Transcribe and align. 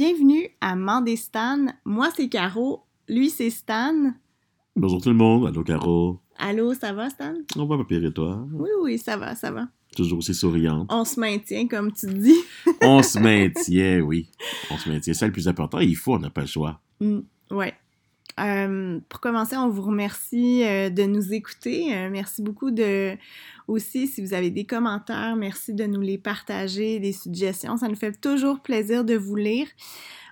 Bienvenue 0.00 0.48
à 0.60 0.76
Mandestan. 0.76 1.66
Moi, 1.84 2.08
c'est 2.14 2.28
Caro. 2.28 2.84
Lui, 3.08 3.30
c'est 3.30 3.50
Stan. 3.50 4.12
Bonjour 4.76 5.02
tout 5.02 5.08
le 5.08 5.16
monde. 5.16 5.48
Allô, 5.48 5.64
Caro. 5.64 6.20
Allô, 6.36 6.72
ça 6.72 6.92
va, 6.92 7.10
Stan? 7.10 7.34
On 7.56 7.66
va 7.66 7.78
pas 7.78 7.82
pire 7.82 8.14
toi? 8.14 8.46
Oui, 8.52 8.68
oui, 8.80 8.96
ça 8.98 9.16
va, 9.16 9.34
ça 9.34 9.50
va. 9.50 9.66
Toujours 9.96 10.18
aussi 10.18 10.34
souriante. 10.34 10.86
On 10.88 11.04
se 11.04 11.18
maintient, 11.18 11.66
comme 11.66 11.90
tu 11.90 12.06
dis. 12.14 12.38
on 12.80 13.02
se 13.02 13.18
maintient, 13.18 13.98
oui. 14.02 14.30
On 14.70 14.78
se 14.78 14.88
maintient. 14.88 15.14
C'est 15.14 15.26
le 15.26 15.32
plus 15.32 15.48
important. 15.48 15.80
Il 15.80 15.96
faut, 15.96 16.14
on 16.14 16.20
n'a 16.20 16.30
pas 16.30 16.42
le 16.42 16.46
choix. 16.46 16.80
Mm, 17.00 17.18
ouais. 17.50 17.74
Euh, 18.38 19.00
pour 19.08 19.20
commencer, 19.20 19.56
on 19.56 19.68
vous 19.68 19.82
remercie 19.82 20.64
euh, 20.64 20.90
de 20.90 21.02
nous 21.04 21.32
écouter. 21.32 21.94
Euh, 21.94 22.08
merci 22.10 22.42
beaucoup 22.42 22.70
de 22.70 23.16
aussi, 23.66 24.06
si 24.06 24.22
vous 24.22 24.32
avez 24.32 24.50
des 24.50 24.64
commentaires, 24.64 25.36
merci 25.36 25.74
de 25.74 25.84
nous 25.84 26.00
les 26.00 26.16
partager, 26.16 26.98
des 27.00 27.12
suggestions. 27.12 27.76
Ça 27.76 27.88
nous 27.88 27.96
fait 27.96 28.18
toujours 28.18 28.60
plaisir 28.60 29.04
de 29.04 29.14
vous 29.14 29.36
lire. 29.36 29.66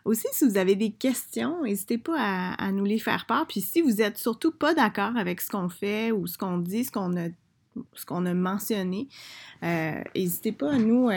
Aussi, 0.04 0.26
si 0.32 0.48
vous 0.48 0.56
avez 0.56 0.76
des 0.76 0.92
questions, 0.92 1.62
n'hésitez 1.62 1.98
pas 1.98 2.54
à, 2.58 2.72
nous 2.72 2.84
les 2.84 2.98
faire 2.98 3.26
part. 3.26 3.46
Puis 3.46 3.60
si 3.60 3.82
vous 3.82 4.00
êtes 4.00 4.16
surtout 4.18 4.52
pas 4.52 4.72
d'accord 4.72 5.16
avec 5.16 5.40
ce 5.40 5.50
qu'on 5.50 5.68
fait 5.68 6.12
ou 6.12 6.26
ce 6.26 6.38
qu'on 6.38 6.58
dit, 6.58 6.84
ce 6.84 6.92
qu'on 6.92 7.14
a, 7.16 7.28
ce 7.94 8.06
qu'on 8.06 8.24
a 8.24 8.32
mentionné, 8.32 9.08
n'hésitez 9.62 10.52
pas 10.52 10.72
à 10.72 10.78
nous 10.78 11.10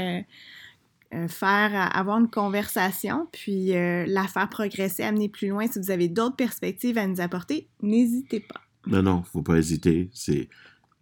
euh, 1.12 1.28
faire 1.28 1.90
avoir 1.96 2.20
une 2.20 2.30
conversation, 2.30 3.28
puis 3.32 3.76
euh, 3.76 4.06
la 4.08 4.28
faire 4.28 4.48
progresser, 4.48 5.02
amener 5.02 5.28
plus 5.28 5.48
loin. 5.48 5.66
Si 5.66 5.80
vous 5.80 5.90
avez 5.90 6.08
d'autres 6.08 6.36
perspectives 6.36 7.00
à 7.00 7.08
nous 7.08 7.20
apporter, 7.20 7.68
n'hésitez 7.82 8.42
pas. 8.42 8.62
Non, 8.86 9.02
non, 9.02 9.24
faut 9.24 9.42
pas 9.42 9.58
hésiter. 9.58 10.10
C'est 10.14 10.50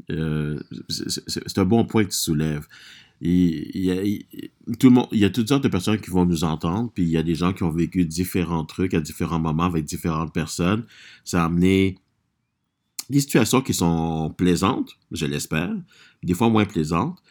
euh, 0.09 0.57
un 1.57 1.65
bon 1.65 1.85
point 1.85 2.05
que 2.05 2.11
tu 2.11 2.17
soulèves. 2.17 2.67
Il, 3.19 3.75
y 3.75 3.91
a, 3.91 4.75
tout 4.77 4.87
le 4.87 4.93
monde, 4.93 5.07
il 5.11 5.19
y 5.19 5.25
a 5.25 5.29
toutes 5.29 5.49
sortes 5.49 5.63
de 5.63 5.67
personnes 5.67 5.99
qui 5.99 6.09
vont 6.09 6.25
nous 6.25 6.45
entendre, 6.45 6.89
puis 6.93 7.03
il 7.03 7.09
y 7.09 7.17
a 7.17 7.23
des 7.23 7.35
gens 7.35 7.51
qui 7.51 7.63
ont 7.63 7.71
vécu 7.71 8.05
différents 8.05 8.63
trucs 8.63 8.93
à 8.93 9.01
différents 9.01 9.39
moments 9.39 9.63
avec 9.63 9.83
différentes 9.83 10.33
personnes. 10.33 10.85
Ça 11.25 11.41
a 11.41 11.47
amené 11.47 11.97
des 13.09 13.19
situations 13.19 13.61
qui 13.61 13.73
sont 13.73 14.33
plaisantes, 14.37 14.97
je 15.11 15.25
l'espère, 15.25 15.75
des 16.23 16.33
fois 16.33 16.49
moins 16.49 16.65
plaisantes. 16.65 17.21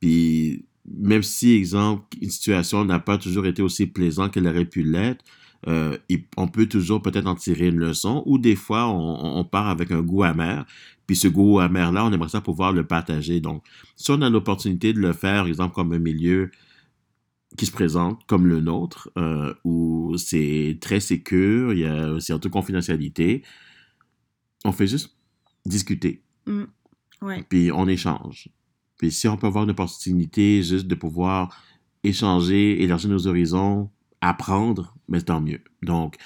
Puis 0.00 0.64
même 0.86 1.22
si, 1.22 1.54
exemple, 1.54 2.04
une 2.20 2.30
situation 2.30 2.84
n'a 2.84 2.98
pas 2.98 3.18
toujours 3.18 3.46
été 3.46 3.62
aussi 3.62 3.86
plaisante 3.86 4.32
qu'elle 4.32 4.46
aurait 4.46 4.64
pu 4.64 4.82
l'être, 4.82 5.24
euh, 5.66 5.96
on 6.36 6.48
peut 6.48 6.66
toujours 6.66 7.00
peut-être 7.00 7.26
en 7.26 7.34
tirer 7.34 7.68
une 7.68 7.78
leçon, 7.78 8.22
ou 8.26 8.38
des 8.38 8.56
fois, 8.56 8.86
on, 8.88 9.44
part 9.44 9.68
avec 9.68 9.90
un 9.90 10.02
goût 10.02 10.22
amer, 10.22 10.66
puis 11.06 11.16
ce 11.16 11.28
goût 11.28 11.58
amer-là, 11.58 12.04
on 12.04 12.12
aimerait 12.12 12.28
ça 12.28 12.40
pouvoir 12.40 12.72
le 12.72 12.86
partager. 12.86 13.40
Donc, 13.40 13.64
si 13.96 14.10
on 14.10 14.20
a 14.20 14.28
l'opportunité 14.28 14.92
de 14.92 15.00
le 15.00 15.12
faire, 15.12 15.46
exemple, 15.46 15.74
comme 15.74 15.92
un 15.92 15.98
milieu 15.98 16.50
qui 17.56 17.66
se 17.66 17.72
présente 17.72 18.26
comme 18.26 18.46
le 18.46 18.60
nôtre, 18.60 19.10
euh, 19.16 19.54
où 19.64 20.16
c'est 20.18 20.76
très 20.80 21.00
sécure, 21.00 21.72
il 21.72 21.80
y 21.80 21.86
a 21.86 22.18
toute 22.18 22.48
confidentialité, 22.48 23.42
on 24.64 24.72
fait 24.72 24.86
juste 24.86 25.16
discuter. 25.64 26.22
Mmh. 26.46 26.64
Puis 27.48 27.70
on 27.72 27.86
échange. 27.88 28.50
Si 29.10 29.28
on 29.28 29.36
peut 29.36 29.46
avoir 29.46 29.64
une 29.64 29.70
opportunité 29.70 30.62
juste 30.62 30.86
de 30.86 30.94
pouvoir 30.94 31.56
échanger, 32.02 32.82
élargir 32.82 33.10
nos 33.10 33.26
horizons, 33.26 33.90
apprendre, 34.20 34.94
mais 35.08 35.20
tant 35.20 35.40
mieux. 35.40 35.60
Donc, 35.82 36.16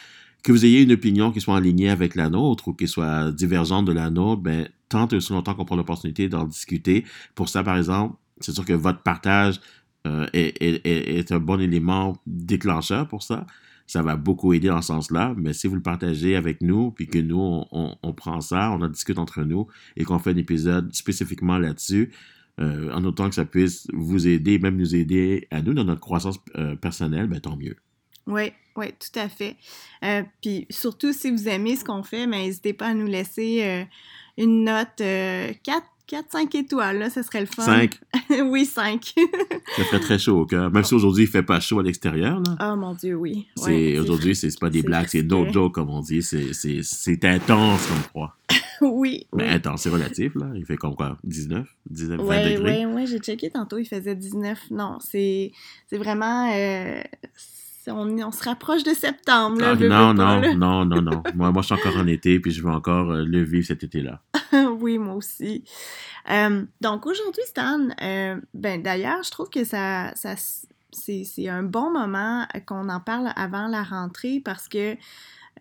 que 0.42 0.52
vous 0.52 0.64
ayez 0.64 0.82
une 0.82 0.92
opinion 0.92 1.32
qui 1.32 1.40
soit 1.40 1.54
en 1.54 1.60
ligne 1.60 1.88
avec 1.88 2.14
la 2.14 2.30
nôtre 2.30 2.68
ou 2.68 2.74
qui 2.74 2.88
soit 2.88 3.32
divergente 3.32 3.86
de 3.86 3.92
la 3.92 4.10
nôtre, 4.10 4.42
ben, 4.42 4.68
tant 4.88 5.08
et 5.08 5.16
aussi 5.16 5.32
longtemps 5.32 5.54
qu'on 5.54 5.64
prend 5.64 5.76
l'opportunité 5.76 6.28
d'en 6.28 6.44
discuter. 6.44 7.04
Pour 7.34 7.48
ça, 7.48 7.62
par 7.62 7.76
exemple, 7.76 8.16
c'est 8.40 8.52
sûr 8.52 8.64
que 8.64 8.72
votre 8.72 9.02
partage 9.02 9.60
euh, 10.06 10.26
est, 10.32 11.32
un 11.32 11.40
bon 11.40 11.60
élément 11.60 12.16
déclencheur 12.26 13.08
pour 13.08 13.22
ça. 13.22 13.46
Ça 13.86 14.02
va 14.02 14.16
beaucoup 14.16 14.52
aider 14.52 14.68
dans 14.68 14.82
ce 14.82 14.88
sens-là, 14.88 15.34
mais 15.36 15.52
si 15.52 15.66
vous 15.66 15.74
le 15.74 15.82
partagez 15.82 16.36
avec 16.36 16.60
nous, 16.60 16.90
puis 16.90 17.06
que 17.06 17.18
nous, 17.18 17.64
on 17.72 18.12
prend 18.12 18.40
ça, 18.40 18.70
on 18.70 18.82
en 18.82 18.88
discute 18.88 19.18
entre 19.18 19.42
nous 19.42 19.66
et 19.96 20.04
qu'on 20.04 20.18
fait 20.18 20.30
un 20.30 20.36
épisode 20.36 20.94
spécifiquement 20.94 21.58
là-dessus, 21.58 22.12
euh, 22.58 22.92
en 22.92 23.04
autant 23.04 23.28
que 23.28 23.34
ça 23.34 23.44
puisse 23.44 23.86
vous 23.92 24.26
aider, 24.26 24.58
même 24.58 24.76
nous 24.76 24.94
aider 24.94 25.46
à 25.50 25.62
nous 25.62 25.74
dans 25.74 25.84
notre 25.84 26.00
croissance 26.00 26.38
euh, 26.56 26.76
personnelle, 26.76 27.26
ben, 27.26 27.40
tant 27.40 27.56
mieux. 27.56 27.76
Oui, 28.26 28.52
oui, 28.76 28.86
tout 28.92 29.18
à 29.18 29.28
fait. 29.28 29.56
Euh, 30.04 30.22
puis 30.42 30.66
surtout, 30.68 31.12
si 31.12 31.30
vous 31.30 31.48
aimez 31.48 31.76
ce 31.76 31.84
qu'on 31.84 32.02
fait, 32.02 32.26
ben, 32.26 32.38
n'hésitez 32.38 32.72
pas 32.72 32.88
à 32.88 32.94
nous 32.94 33.06
laisser 33.06 33.86
une 34.36 34.64
note 34.64 34.96
4, 34.96 35.56
4, 36.08 36.32
5 36.32 36.54
étoiles, 36.54 36.98
là, 36.98 37.10
ce 37.10 37.22
serait 37.22 37.40
le 37.40 37.46
fun. 37.46 37.62
5? 37.64 38.00
oui, 38.46 38.64
5. 38.64 39.14
ça 39.76 39.84
ferait 39.84 40.00
très 40.00 40.18
chaud 40.18 40.40
au 40.40 40.46
cœur. 40.46 40.70
Même 40.70 40.82
si 40.82 40.94
aujourd'hui, 40.94 41.24
il 41.24 41.26
ne 41.26 41.30
fait 41.30 41.42
pas 41.42 41.60
chaud 41.60 41.80
à 41.80 41.82
l'extérieur. 41.82 42.42
Oh 42.60 42.76
mon 42.76 42.94
Dieu, 42.94 43.14
oui. 43.14 43.46
aujourd'hui, 43.98 44.34
c'est 44.34 44.58
pas 44.58 44.70
des 44.70 44.82
blagues, 44.82 45.06
c'est 45.08 45.22
d'autres 45.22 45.52
jokes, 45.52 45.74
comme 45.74 45.90
on 45.90 46.00
dit. 46.00 46.22
C'est 46.22 47.24
intense 47.24 47.86
comme 47.86 47.98
froid. 47.98 48.34
oui. 48.80 49.26
Mais 49.34 49.48
attends, 49.48 49.76
c'est 49.76 49.90
relatif, 49.90 50.34
là. 50.34 50.46
Il 50.54 50.64
fait 50.64 50.76
comme 50.76 50.94
quoi? 50.94 51.18
19 51.24 51.68
19, 51.90 52.20
20 52.20 52.50
degrés? 52.50 52.86
Oui, 52.86 52.92
oui, 52.94 53.06
j'ai 53.06 53.18
checké 53.18 53.50
tantôt, 53.50 53.76
il 53.76 53.84
faisait 53.84 54.16
19. 54.16 54.70
Non, 54.70 54.98
c'est 55.00 55.52
vraiment. 55.92 56.50
Euh, 56.54 57.02
on, 57.86 58.18
on, 58.18 58.32
se 58.32 58.44
rapproche 58.44 58.82
de 58.82 58.92
septembre. 58.92 59.60
Là, 59.60 59.72
ah, 59.72 59.74
non, 59.74 60.14
non, 60.14 60.54
non, 60.54 60.84
non, 60.84 61.02
non, 61.02 61.22
moi, 61.34 61.52
moi, 61.52 61.62
je 61.62 61.66
suis 61.66 61.74
encore 61.74 61.96
en 61.96 62.06
été, 62.06 62.40
puis 62.40 62.50
je 62.50 62.62
veux 62.62 62.70
encore 62.70 63.10
euh, 63.10 63.24
le 63.24 63.42
vivre 63.42 63.66
cet 63.66 63.84
été-là. 63.84 64.20
oui, 64.80 64.98
moi 64.98 65.14
aussi. 65.14 65.64
Euh, 66.30 66.64
donc, 66.80 67.06
aujourd'hui, 67.06 67.42
Stan, 67.46 67.88
ben, 68.54 68.82
d'ailleurs, 68.82 69.22
je 69.22 69.30
trouve 69.30 69.50
que 69.50 69.64
ça, 69.64 70.12
ça 70.14 70.34
c'est 70.92 71.48
un 71.48 71.62
bon 71.62 71.90
moment 71.90 72.46
qu'on 72.66 72.88
en 72.88 73.00
parle 73.00 73.30
avant 73.36 73.68
la 73.68 73.82
rentrée 73.82 74.40
parce 74.44 74.68
que 74.68 74.96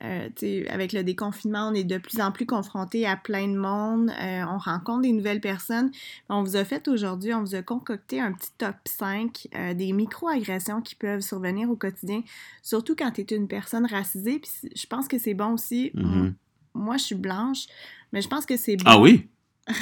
euh, 0.03 0.63
avec 0.69 0.93
le 0.93 1.03
déconfinement, 1.03 1.69
on 1.69 1.73
est 1.73 1.83
de 1.83 1.97
plus 1.97 2.21
en 2.21 2.31
plus 2.31 2.45
confronté 2.45 3.05
à 3.05 3.15
plein 3.15 3.47
de 3.47 3.57
monde. 3.57 4.09
Euh, 4.09 4.43
on 4.49 4.57
rencontre 4.57 5.01
des 5.01 5.11
nouvelles 5.11 5.41
personnes. 5.41 5.91
On 6.29 6.43
vous 6.43 6.55
a 6.55 6.63
fait 6.63 6.87
aujourd'hui, 6.87 7.33
on 7.33 7.41
vous 7.41 7.55
a 7.55 7.61
concocté 7.61 8.19
un 8.19 8.31
petit 8.33 8.51
top 8.57 8.75
5 8.85 9.47
euh, 9.55 9.73
des 9.73 9.91
micro-agressions 9.93 10.81
qui 10.81 10.95
peuvent 10.95 11.21
survenir 11.21 11.69
au 11.69 11.75
quotidien, 11.75 12.21
surtout 12.61 12.95
quand 12.95 13.11
tu 13.11 13.21
es 13.21 13.35
une 13.35 13.47
personne 13.47 13.85
racisée. 13.85 14.39
Puis 14.39 14.71
je 14.75 14.85
pense 14.87 15.07
que 15.07 15.17
c'est 15.17 15.33
bon 15.33 15.53
aussi. 15.53 15.91
Mm-hmm. 15.95 16.33
Moi, 16.75 16.97
je 16.97 17.03
suis 17.03 17.15
blanche, 17.15 17.65
mais 18.11 18.21
je 18.21 18.27
pense 18.27 18.45
que 18.45 18.57
c'est 18.57 18.77
bon. 18.77 18.83
Ah 18.85 18.99
oui? 18.99 19.27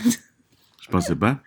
Je 0.86 0.92
pensais 0.92 1.16
pas. 1.16 1.40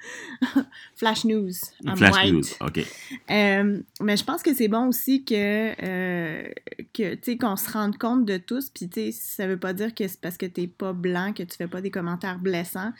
Flash 0.96 1.24
news. 1.24 1.52
Flash 1.94 2.32
news, 2.32 2.42
OK. 2.60 2.84
Euh, 3.30 3.80
mais 4.00 4.16
je 4.16 4.24
pense 4.24 4.42
que 4.42 4.52
c'est 4.52 4.66
bon 4.66 4.88
aussi 4.88 5.24
que, 5.24 5.74
euh, 5.80 6.50
que 6.92 7.14
tu 7.14 7.20
sais, 7.22 7.38
qu'on 7.38 7.54
se 7.54 7.70
rende 7.70 7.96
compte 7.98 8.24
de 8.24 8.36
tous. 8.38 8.68
Puis, 8.70 8.88
tu 8.88 9.00
sais, 9.00 9.12
ça 9.12 9.46
veut 9.46 9.56
pas 9.56 9.74
dire 9.74 9.94
que 9.94 10.08
c'est 10.08 10.20
parce 10.20 10.36
que 10.36 10.46
t'es 10.46 10.66
pas 10.66 10.92
blanc 10.92 11.32
que 11.32 11.44
tu 11.44 11.56
fais 11.56 11.68
pas 11.68 11.80
des 11.80 11.92
commentaires 11.92 12.40
blessants 12.40 12.92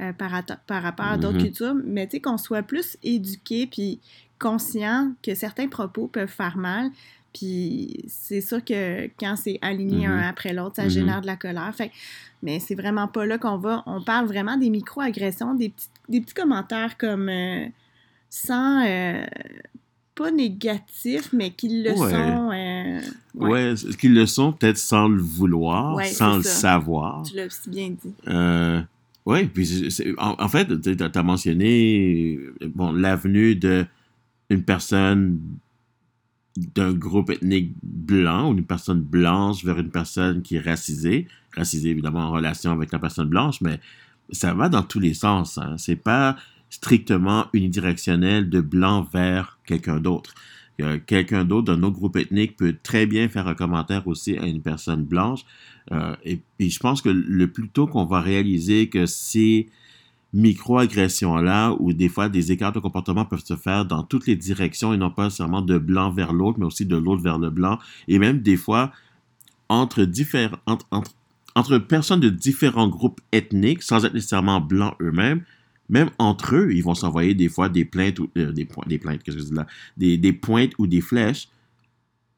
euh, 0.00 0.12
par, 0.12 0.32
par, 0.66 0.82
rapport 0.82 1.06
à 1.06 1.16
d'autres 1.16 1.38
mm-hmm. 1.38 1.42
cultures. 1.42 1.76
Mais, 1.84 2.08
tu 2.08 2.16
sais, 2.16 2.20
qu'on 2.20 2.38
soit 2.38 2.64
plus 2.64 2.96
éduqué 3.04 3.68
puis 3.68 4.00
conscient 4.40 5.14
que 5.22 5.36
certains 5.36 5.68
propos 5.68 6.08
peuvent 6.08 6.26
faire 6.26 6.56
mal. 6.56 6.90
Puis 7.34 8.04
c'est 8.06 8.40
sûr 8.40 8.64
que 8.64 9.06
quand 9.18 9.34
c'est 9.36 9.58
aligné 9.60 10.06
un 10.06 10.20
mm-hmm. 10.20 10.28
après 10.28 10.54
l'autre, 10.54 10.76
ça 10.76 10.88
génère 10.88 11.20
de 11.20 11.26
la 11.26 11.36
colère. 11.36 11.74
Fait, 11.74 11.90
mais 12.42 12.60
c'est 12.60 12.76
vraiment 12.76 13.08
pas 13.08 13.26
là 13.26 13.38
qu'on 13.38 13.58
va. 13.58 13.82
On 13.86 14.00
parle 14.02 14.26
vraiment 14.26 14.56
des 14.56 14.70
micro-agressions, 14.70 15.54
des 15.54 15.70
petits, 15.70 15.88
des 16.08 16.20
petits 16.20 16.34
commentaires 16.34 16.96
comme 16.96 17.28
euh, 17.28 17.66
sans. 18.30 18.86
Euh, 18.86 19.24
pas 20.14 20.30
négatifs, 20.30 21.32
mais 21.32 21.50
qu'ils 21.50 21.82
le 21.82 21.96
sont. 21.96 22.52
Euh, 22.52 23.00
ouais, 23.34 23.74
qu'ils 23.98 24.14
le 24.14 24.26
sont 24.26 24.52
peut-être 24.52 24.78
sans 24.78 25.08
le 25.08 25.20
vouloir, 25.20 26.00
sans 26.06 26.36
le 26.36 26.44
savoir. 26.44 27.24
Tu 27.24 27.34
l'as 27.34 27.46
aussi 27.46 27.68
bien 27.68 27.90
dit. 27.90 28.14
oui, 29.26 29.46
puis 29.46 29.88
en, 30.18 30.36
en, 30.38 30.48
fait, 30.48 30.68
tu 30.80 30.96
as 31.02 31.22
mentionné 31.24 32.38
bon, 32.76 32.92
l'avenue 32.92 33.56
d'une 33.56 34.62
personne 34.64 35.40
d'un 36.56 36.92
groupe 36.92 37.30
ethnique 37.30 37.74
blanc 37.82 38.50
ou 38.50 38.54
d'une 38.54 38.64
personne 38.64 39.00
blanche 39.00 39.64
vers 39.64 39.78
une 39.78 39.90
personne 39.90 40.42
qui 40.42 40.56
est 40.56 40.60
racisée, 40.60 41.26
racisée 41.56 41.90
évidemment 41.90 42.20
en 42.20 42.30
relation 42.30 42.70
avec 42.70 42.92
la 42.92 42.98
personne 42.98 43.28
blanche, 43.28 43.60
mais 43.60 43.80
ça 44.30 44.54
va 44.54 44.68
dans 44.68 44.82
tous 44.82 45.00
les 45.00 45.14
sens. 45.14 45.58
Hein. 45.58 45.76
C'est 45.78 45.96
pas 45.96 46.36
strictement 46.70 47.46
unidirectionnel 47.52 48.48
de 48.50 48.60
blanc 48.60 49.06
vers 49.12 49.58
quelqu'un 49.66 50.00
d'autre. 50.00 50.34
Quelqu'un 51.06 51.44
d'autre 51.44 51.72
d'un 51.72 51.84
autre 51.84 51.94
groupe 51.94 52.16
ethnique 52.16 52.56
peut 52.56 52.74
très 52.82 53.06
bien 53.06 53.28
faire 53.28 53.46
un 53.46 53.54
commentaire 53.54 54.08
aussi 54.08 54.36
à 54.36 54.46
une 54.46 54.60
personne 54.60 55.04
blanche. 55.04 55.44
Euh, 55.92 56.16
et 56.24 56.40
puis 56.58 56.70
je 56.70 56.80
pense 56.80 57.00
que 57.00 57.10
le 57.10 57.46
plus 57.46 57.68
tôt 57.68 57.86
qu'on 57.86 58.06
va 58.06 58.20
réaliser 58.20 58.88
que 58.88 59.06
c'est 59.06 59.68
micro-agressions-là, 60.34 61.76
où 61.78 61.92
des 61.92 62.08
fois 62.08 62.28
des 62.28 62.50
écarts 62.52 62.72
de 62.72 62.80
comportement 62.80 63.24
peuvent 63.24 63.44
se 63.44 63.56
faire 63.56 63.86
dans 63.86 64.02
toutes 64.02 64.26
les 64.26 64.34
directions 64.34 64.92
et 64.92 64.96
non 64.96 65.10
pas 65.10 65.30
seulement 65.30 65.62
de 65.62 65.78
blanc 65.78 66.10
vers 66.10 66.32
l'autre, 66.32 66.58
mais 66.58 66.66
aussi 66.66 66.84
de 66.84 66.96
l'autre 66.96 67.22
vers 67.22 67.38
le 67.38 67.50
blanc, 67.50 67.78
et 68.08 68.18
même 68.18 68.40
des 68.40 68.56
fois 68.56 68.92
entre, 69.68 70.04
différents, 70.04 70.58
entre, 70.66 71.78
personnes 71.78 72.20
de 72.20 72.28
différents 72.28 72.88
groupes 72.88 73.20
ethniques, 73.32 73.82
sans 73.82 74.04
être 74.04 74.12
nécessairement 74.12 74.60
blancs 74.60 74.96
eux-mêmes, 75.00 75.42
même 75.88 76.10
entre 76.18 76.56
eux, 76.56 76.72
ils 76.72 76.82
vont 76.82 76.94
s'envoyer 76.94 77.34
des 77.34 77.48
fois 77.48 77.68
des 77.68 77.84
plaintes 77.84 78.18
ou 78.18 78.28
euh, 78.36 78.52
des, 78.52 78.66
des 78.86 78.98
plaintes, 78.98 79.20
là, 79.52 79.66
des, 79.96 80.18
des 80.18 80.32
pointes 80.32 80.72
ou 80.78 80.86
des 80.86 81.02
flèches 81.02 81.48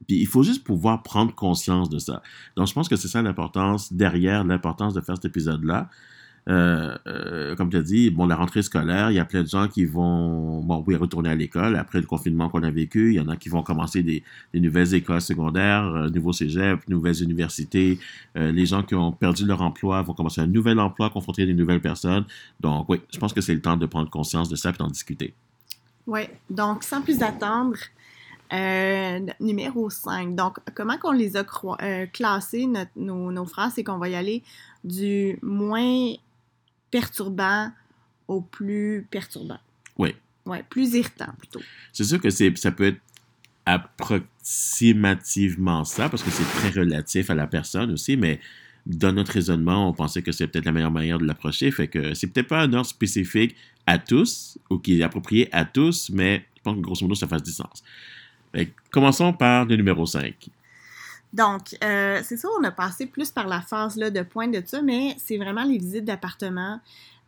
Puis 0.06 0.18
il 0.18 0.26
faut 0.26 0.42
juste 0.42 0.64
pouvoir 0.64 1.02
prendre 1.02 1.34
conscience 1.34 1.88
de 1.88 1.98
ça. 1.98 2.22
Donc 2.56 2.66
je 2.66 2.74
pense 2.74 2.88
que 2.88 2.96
c'est 2.96 3.08
ça 3.08 3.22
l'importance, 3.22 3.92
derrière 3.92 4.44
l'importance 4.44 4.94
de 4.94 5.00
faire 5.00 5.14
cet 5.14 5.26
épisode-là. 5.26 5.88
Euh, 6.48 6.96
euh, 7.08 7.56
comme 7.56 7.70
tu 7.70 7.76
as 7.76 7.82
dit, 7.82 8.10
bon, 8.10 8.26
la 8.26 8.36
rentrée 8.36 8.62
scolaire, 8.62 9.10
il 9.10 9.14
y 9.14 9.18
a 9.18 9.24
plein 9.24 9.42
de 9.42 9.48
gens 9.48 9.66
qui 9.66 9.84
vont, 9.84 10.60
bon, 10.60 10.84
oui, 10.86 10.94
retourner 10.94 11.30
à 11.30 11.34
l'école 11.34 11.74
après 11.76 12.00
le 12.00 12.06
confinement 12.06 12.48
qu'on 12.48 12.62
a 12.62 12.70
vécu. 12.70 13.10
Il 13.10 13.16
y 13.16 13.20
en 13.20 13.28
a 13.28 13.36
qui 13.36 13.48
vont 13.48 13.62
commencer 13.62 14.02
des, 14.02 14.22
nouvelles 14.54 14.94
écoles 14.94 15.20
secondaires, 15.20 15.84
euh, 15.84 16.08
nouveaux 16.08 16.32
cégeps, 16.32 16.86
nouvelles 16.88 17.22
universités. 17.22 17.98
Les 18.34 18.66
gens 18.66 18.82
qui 18.82 18.94
ont 18.94 19.12
perdu 19.12 19.44
leur 19.44 19.62
emploi 19.62 20.02
vont 20.02 20.12
commencer 20.12 20.40
un 20.40 20.46
nouvel 20.46 20.78
emploi, 20.78 21.10
confronter 21.10 21.46
des 21.46 21.54
nouvelles 21.54 21.80
personnes. 21.80 22.24
Donc, 22.60 22.88
oui, 22.88 23.00
je 23.12 23.18
pense 23.18 23.32
que 23.32 23.40
c'est 23.40 23.54
le 23.54 23.60
temps 23.60 23.76
de 23.76 23.86
prendre 23.86 24.10
conscience 24.10 24.48
de 24.48 24.56
ça 24.56 24.70
et 24.70 24.72
d'en 24.72 24.88
discuter. 24.88 25.34
Oui, 26.06 26.20
donc 26.50 26.84
sans 26.84 27.02
plus 27.02 27.22
attendre, 27.22 27.76
numéro 29.40 29.90
5. 29.90 30.36
Donc, 30.36 30.58
comment 30.74 30.98
qu'on 30.98 31.12
les 31.12 31.36
a 31.36 31.44
classés, 32.12 32.68
nos, 32.94 33.32
nos, 33.32 33.46
phrases, 33.46 33.72
c'est 33.74 33.84
qu'on 33.84 33.98
va 33.98 34.08
y 34.08 34.14
aller 34.14 34.42
du 34.84 35.38
moins 35.42 36.12
perturbant 36.96 37.70
au 38.26 38.40
plus 38.40 39.06
perturbant. 39.10 39.60
Oui. 39.98 40.14
Oui, 40.46 40.56
plus 40.70 40.94
irritant 40.94 41.34
plutôt. 41.36 41.60
C'est 41.92 42.04
sûr 42.04 42.18
que 42.18 42.30
c'est, 42.30 42.56
ça 42.56 42.72
peut 42.72 42.86
être 42.86 43.02
approximativement 43.66 45.84
ça, 45.84 46.08
parce 46.08 46.22
que 46.22 46.30
c'est 46.30 46.44
très 46.44 46.70
relatif 46.70 47.28
à 47.28 47.34
la 47.34 47.46
personne 47.46 47.90
aussi, 47.90 48.16
mais 48.16 48.40
dans 48.86 49.12
notre 49.12 49.32
raisonnement, 49.32 49.90
on 49.90 49.92
pensait 49.92 50.22
que 50.22 50.32
c'est 50.32 50.46
peut-être 50.46 50.64
la 50.64 50.72
meilleure 50.72 50.90
manière 50.90 51.18
de 51.18 51.26
l'approcher. 51.26 51.70
Fait 51.70 51.88
que 51.88 52.14
c'est 52.14 52.28
peut-être 52.28 52.48
pas 52.48 52.62
un 52.62 52.72
ordre 52.72 52.88
spécifique 52.88 53.54
à 53.86 53.98
tous, 53.98 54.56
ou 54.70 54.78
qui 54.78 54.98
est 54.98 55.02
approprié 55.02 55.54
à 55.54 55.66
tous, 55.66 56.08
mais 56.08 56.46
je 56.56 56.62
pense 56.62 56.76
que 56.76 56.80
grosso 56.80 57.04
modo, 57.04 57.14
ça 57.14 57.28
fasse 57.28 57.42
du 57.42 57.52
sens. 57.52 57.84
Fait 58.54 58.72
commençons 58.90 59.34
par 59.34 59.66
le 59.66 59.76
numéro 59.76 60.06
5. 60.06 60.48
Donc, 61.32 61.76
euh, 61.84 62.20
c'est 62.24 62.36
ça, 62.36 62.48
on 62.58 62.64
a 62.64 62.70
passé 62.70 63.06
plus 63.06 63.30
par 63.30 63.46
la 63.46 63.60
phase 63.60 63.96
là, 63.96 64.10
de 64.10 64.22
pointe 64.22 64.52
de 64.52 64.62
ça, 64.64 64.80
mais 64.82 65.14
c'est 65.18 65.36
vraiment 65.36 65.64
les 65.64 65.78
visites 65.78 66.04
d'appartement. 66.04 66.80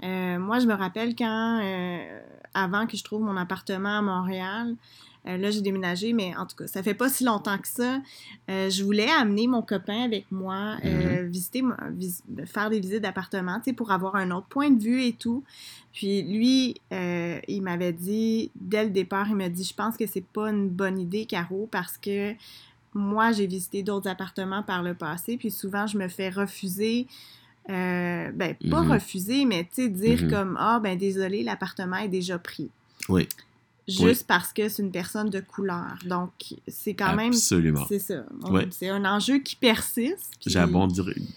Euh, 0.03 0.39
moi, 0.39 0.61
je 0.61 0.67
me 0.67 0.75
rappelle 0.75 1.15
quand, 1.15 1.61
euh, 1.63 2.21
avant 2.55 2.87
que 2.87 2.97
je 2.97 3.05
trouve 3.05 3.23
mon 3.23 3.37
appartement 3.37 3.99
à 3.99 4.03
Montréal, 4.03 4.77
là, 5.25 5.51
j'ai 5.51 5.61
déménagé, 5.61 6.15
mais 6.15 6.35
en 6.37 6.47
tout 6.47 6.57
cas, 6.57 6.67
ça 6.67 6.83
fait 6.83 6.95
pas 6.95 7.11
si 7.11 7.23
longtemps 7.23 7.59
que 7.59 7.69
ça. 7.69 8.01
Euh, 8.49 8.71
je 8.71 8.83
voulais 8.83 9.11
amener 9.11 9.47
mon 9.47 9.61
copain 9.61 10.05
avec 10.05 10.25
moi, 10.33 10.79
euh, 10.87 11.25
Mhm. 11.25 11.29
visiter, 11.29 11.63
vis- 11.91 12.23
faire 12.47 12.71
des 12.71 12.81
visites 12.81 13.03
d'appartement, 13.03 13.59
tu 13.59 13.65
sais, 13.65 13.73
pour 13.75 13.91
avoir 13.91 14.17
un 14.17 14.31
autre 14.31 14.47
point 14.47 14.71
de 14.71 14.83
vue 14.83 15.03
et 15.03 15.13
tout. 15.13 15.45
Puis 15.93 16.23
lui, 16.23 16.81
euh, 16.95 17.41
il 17.47 17.61
m'avait 17.61 17.93
dit, 17.93 18.51
dès 18.55 18.85
le 18.85 18.91
départ, 18.91 19.27
il 19.29 19.37
m'a 19.37 19.51
dit, 19.51 19.65
je 19.65 19.75
pense 19.75 19.99
que 19.99 20.07
c'est 20.07 20.25
pas 20.25 20.49
une 20.51 20.71
bonne 20.71 20.99
idée, 20.99 21.27
Caro, 21.27 21.69
parce 21.71 21.99
que 21.99 22.33
moi, 22.95 23.33
j'ai 23.33 23.47
visité 23.47 23.83
d'autres 23.83 24.09
appartements 24.09 24.63
par 24.63 24.83
le 24.83 24.95
passé, 24.95 25.37
puis 25.37 25.51
souvent, 25.51 25.87
je 25.87 25.99
me 25.99 26.09
fais 26.09 26.31
refuser. 26.31 27.07
euh, 27.71 28.33
ben, 28.33 28.55
pas 28.71 28.83
Mhm. 28.83 28.93
refuser, 28.93 29.45
mais 29.45 29.65
tu 29.65 29.83
sais, 29.83 29.89
dire 29.91 30.23
Mhm. 30.23 30.31
comme 30.31 30.57
Ah, 30.59 30.81
ben 30.83 30.97
désolé, 30.97 31.43
l'appartement 31.43 31.97
est 31.99 32.09
déjà 32.09 32.39
pris 32.39 32.71
Oui, 33.11 33.29
juste 33.87 34.27
parce 34.27 34.55
que 34.55 34.71
c'est 34.71 34.83
une 34.83 34.91
personne 34.91 35.29
de 35.29 35.41
couleur. 35.41 35.99
Donc, 36.07 36.31
c'est 36.67 36.95
quand 36.95 37.15
même. 37.15 37.29
absolument. 37.35 37.85
C'est 37.87 37.99
ça. 37.99 38.25
C'est 38.71 38.89
un 38.89 39.05
enjeu 39.05 39.41
qui 39.41 39.55
persiste. 39.55 40.31
puis- 40.41 40.51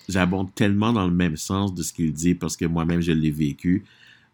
J'abonde, 0.08 0.56
tellement 0.56 0.94
dans 0.94 1.06
le 1.06 1.14
même 1.14 1.36
sens 1.36 1.74
de 1.74 1.84
ce 1.84 1.92
qu'il 1.92 2.14
dit 2.14 2.34
parce 2.34 2.56
que 2.56 2.64
moi-même, 2.64 3.02
je 3.02 3.12
l'ai 3.12 3.32
vécu 3.32 3.84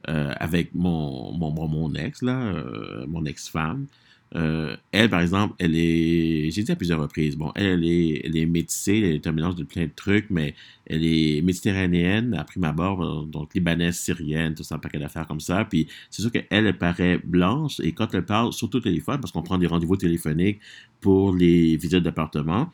euh, 0.08 0.32
avec 0.40 0.76
mon, 0.76 1.32
mon, 1.34 1.50
mon, 1.52 1.68
mon 1.68 1.94
ex, 1.96 2.22
là, 2.22 2.40
euh, 2.40 3.06
mon 3.08 3.26
ex-femme. 3.26 3.88
Euh, 4.36 4.76
elle, 4.92 5.10
par 5.10 5.22
exemple, 5.22 5.56
elle 5.58 5.76
est. 5.76 6.52
J'ai 6.52 6.64
dit 6.64 6.72
à 6.72 6.76
plusieurs 6.76 7.00
reprises, 7.00 7.38
bon, 7.38 7.52
elle, 7.56 7.66
elle 7.66 7.86
est, 7.86 8.22
elle 8.26 8.38
est 8.38 8.46
métissée, 8.46 8.98
elle 8.98 9.16
est 9.16 9.28
un 9.28 9.32
mélange 9.32 9.56
de 9.56 9.64
plein 9.64 9.86
de 9.86 9.92
trucs, 9.96 10.30
mais 10.30 10.54
elle 10.86 11.06
est 11.06 11.42
méditerranéenne, 11.42 12.34
à 12.34 12.44
prime 12.44 12.66
abord, 12.66 13.26
donc 13.26 13.54
libanaise, 13.54 13.98
syrienne, 13.98 14.54
tout 14.54 14.64
ça, 14.64 14.76
un 14.76 14.80
paquet 14.80 15.00
d'affaires 15.00 15.28
comme 15.28 15.40
ça. 15.40 15.66
Puis 15.66 15.88
c'est 16.10 16.22
sûr 16.22 16.32
qu'elle, 16.32 16.48
elle 16.50 16.78
paraît 16.78 17.20
blanche, 17.24 17.80
et 17.80 17.94
quand 17.94 18.14
elle 18.14 18.26
parle, 18.26 18.52
surtout 18.54 18.78
au 18.78 18.82
téléphone, 18.82 19.22
parce 19.22 19.32
qu'on 19.32 19.44
prend 19.44 19.58
des 19.58 19.68
rendez-vous 19.68 19.98
téléphoniques 19.98 20.60
pour 21.00 21.34
les 21.34 21.78
visites 21.78 22.04
d'appartement, 22.04 22.70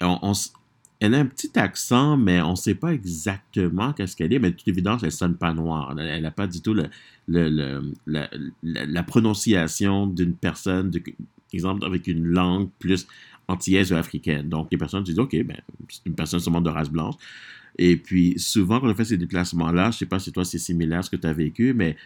on, 0.00 0.18
on 0.22 0.32
elle 1.00 1.14
a 1.14 1.18
un 1.18 1.26
petit 1.26 1.56
accent, 1.58 2.16
mais 2.16 2.40
on 2.42 2.52
ne 2.52 2.56
sait 2.56 2.74
pas 2.74 2.92
exactement 2.92 3.92
qu'est-ce 3.92 4.16
qu'elle 4.16 4.32
est. 4.32 4.38
Mais 4.38 4.50
de 4.50 4.56
toute 4.56 4.66
évidence, 4.66 5.02
elle 5.02 5.08
ne 5.08 5.12
sonne 5.12 5.36
pas 5.36 5.54
noire. 5.54 5.94
Elle 5.98 6.22
n'a 6.22 6.30
pas 6.32 6.48
du 6.48 6.60
tout 6.60 6.74
la, 7.28 9.02
prononciation 9.04 10.06
d'une 10.08 10.34
personne, 10.34 10.90
de, 10.90 11.00
exemple, 11.52 11.84
avec 11.84 12.08
une 12.08 12.24
langue 12.24 12.68
plus 12.80 13.06
antillaise 13.46 13.92
ou 13.92 13.94
africaine. 13.94 14.48
Donc, 14.48 14.68
les 14.72 14.78
personnes 14.78 15.04
disent, 15.04 15.20
OK, 15.20 15.36
ben, 15.44 15.60
c'est 15.88 16.04
une 16.06 16.14
personne 16.14 16.40
sûrement 16.40 16.60
de 16.60 16.70
race 16.70 16.90
blanche. 16.90 17.14
Et 17.78 17.96
puis, 17.96 18.34
souvent, 18.36 18.80
quand 18.80 18.88
on 18.88 18.94
fait 18.94 19.04
ces 19.04 19.16
déplacements-là, 19.16 19.84
je 19.84 19.88
ne 19.88 19.98
sais 19.98 20.06
pas 20.06 20.18
si 20.18 20.32
toi, 20.32 20.44
c'est 20.44 20.58
similaire 20.58 20.98
à 20.98 21.02
ce 21.02 21.10
que 21.10 21.16
tu 21.16 21.28
as 21.28 21.32
vécu, 21.32 21.74
mais 21.74 21.96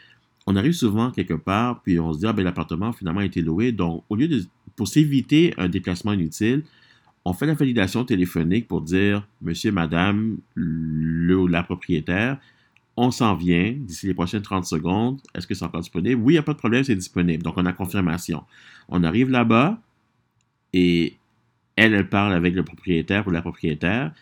on 0.47 0.55
arrive 0.55 0.75
souvent 0.75 1.11
quelque 1.11 1.35
part, 1.35 1.83
puis 1.83 1.99
on 1.99 2.13
se 2.13 2.19
dit, 2.19 2.27
ah, 2.27 2.35
ben, 2.35 2.43
l'appartement, 2.43 2.93
finalement, 2.93 3.21
a 3.21 3.25
été 3.25 3.41
loué. 3.41 3.73
Donc, 3.73 4.05
au 4.11 4.17
lieu 4.17 4.29
de, 4.29 4.45
pour 4.77 4.87
s'éviter 4.87 5.55
un 5.57 5.71
déplacement 5.71 6.13
inutile, 6.13 6.63
on 7.25 7.33
fait 7.33 7.47
la 7.47 7.55
validation 7.55 8.05
téléphonique 8.05 8.67
pour 8.67 8.81
dire, 8.81 9.27
monsieur, 9.41 9.71
madame, 9.73 10.39
le 10.55 11.47
la 11.47 11.63
propriétaire, 11.63 12.39
on 12.97 13.11
s'en 13.11 13.35
vient 13.35 13.75
d'ici 13.77 14.07
les 14.07 14.15
prochaines 14.15 14.43
30 14.43 14.67
secondes. 14.67 15.21
Est-ce 15.35 15.47
que 15.47 15.55
c'est 15.55 15.65
encore 15.65 15.81
disponible? 15.81 16.21
Oui, 16.21 16.35
il 16.35 16.37
n'y 16.37 16.39
a 16.39 16.43
pas 16.43 16.53
de 16.53 16.59
problème, 16.59 16.85
c'est 16.85 16.97
disponible. 16.97 17.43
Donc, 17.43 17.55
on 17.57 17.65
a 17.65 17.73
confirmation. 17.73 18.45
On 18.89 19.03
arrive 19.05 19.31
là-bas 19.31 19.81
et 20.73 21.17
elle, 21.77 22.09
parle 22.09 22.35
avec 22.35 22.55
le 22.55 22.65
propriétaire 22.65 23.27
ou 23.27 23.31
la 23.31 23.41
propriétaire. 23.41 24.13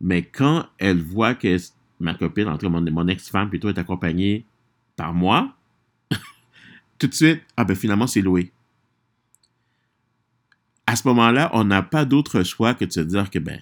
Mais 0.00 0.22
quand 0.22 0.66
elle 0.78 1.00
voit 1.00 1.34
que 1.34 1.56
ma 1.98 2.14
copine, 2.14 2.48
en 2.48 2.58
mon 2.70 3.08
ex-femme 3.08 3.48
plutôt, 3.48 3.68
est 3.68 3.78
accompagnée 3.78 4.44
par 4.96 5.14
moi, 5.14 5.54
tout 6.98 7.06
de 7.06 7.14
suite, 7.14 7.42
ah 7.56 7.64
ben 7.64 7.74
finalement, 7.74 8.06
c'est 8.06 8.20
loué. 8.20 8.52
À 10.94 10.96
ce 10.96 11.08
moment-là, 11.08 11.50
on 11.52 11.64
n'a 11.64 11.82
pas 11.82 12.04
d'autre 12.04 12.44
choix 12.44 12.72
que 12.72 12.84
de 12.84 12.92
se 12.92 13.00
dire 13.00 13.28
que, 13.28 13.40
ben, 13.40 13.58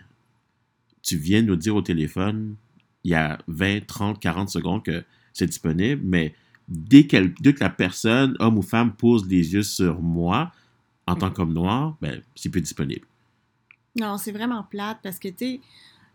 tu 1.01 1.17
viens 1.17 1.41
nous 1.41 1.57
dire 1.57 1.75
au 1.75 1.81
téléphone, 1.81 2.57
il 3.05 3.13
y 3.13 3.15
a 3.15 3.39
20, 3.49 3.87
30, 3.87 4.21
40 4.21 4.51
secondes 4.51 4.83
que 4.83 5.03
c'est 5.33 5.47
disponible, 5.47 6.03
mais 6.05 6.35
dès, 6.69 7.05
dès 7.41 7.55
que 7.55 7.61
la 7.61 7.71
personne, 7.71 8.37
homme 8.39 8.59
ou 8.59 8.63
femme, 8.63 8.93
pose 8.93 9.27
les 9.27 9.55
yeux 9.55 9.63
sur 9.63 10.03
moi, 10.03 10.53
en 11.07 11.15
tant 11.15 11.31
qu'homme 11.31 11.55
noir, 11.55 11.97
ben, 12.03 12.21
c'est 12.35 12.51
plus 12.51 12.61
disponible. 12.61 13.07
Non, 13.99 14.19
c'est 14.19 14.33
vraiment 14.33 14.65
plate 14.65 14.99
parce 15.03 15.19
que, 15.19 15.29
tu 15.29 15.37
sais, 15.39 15.61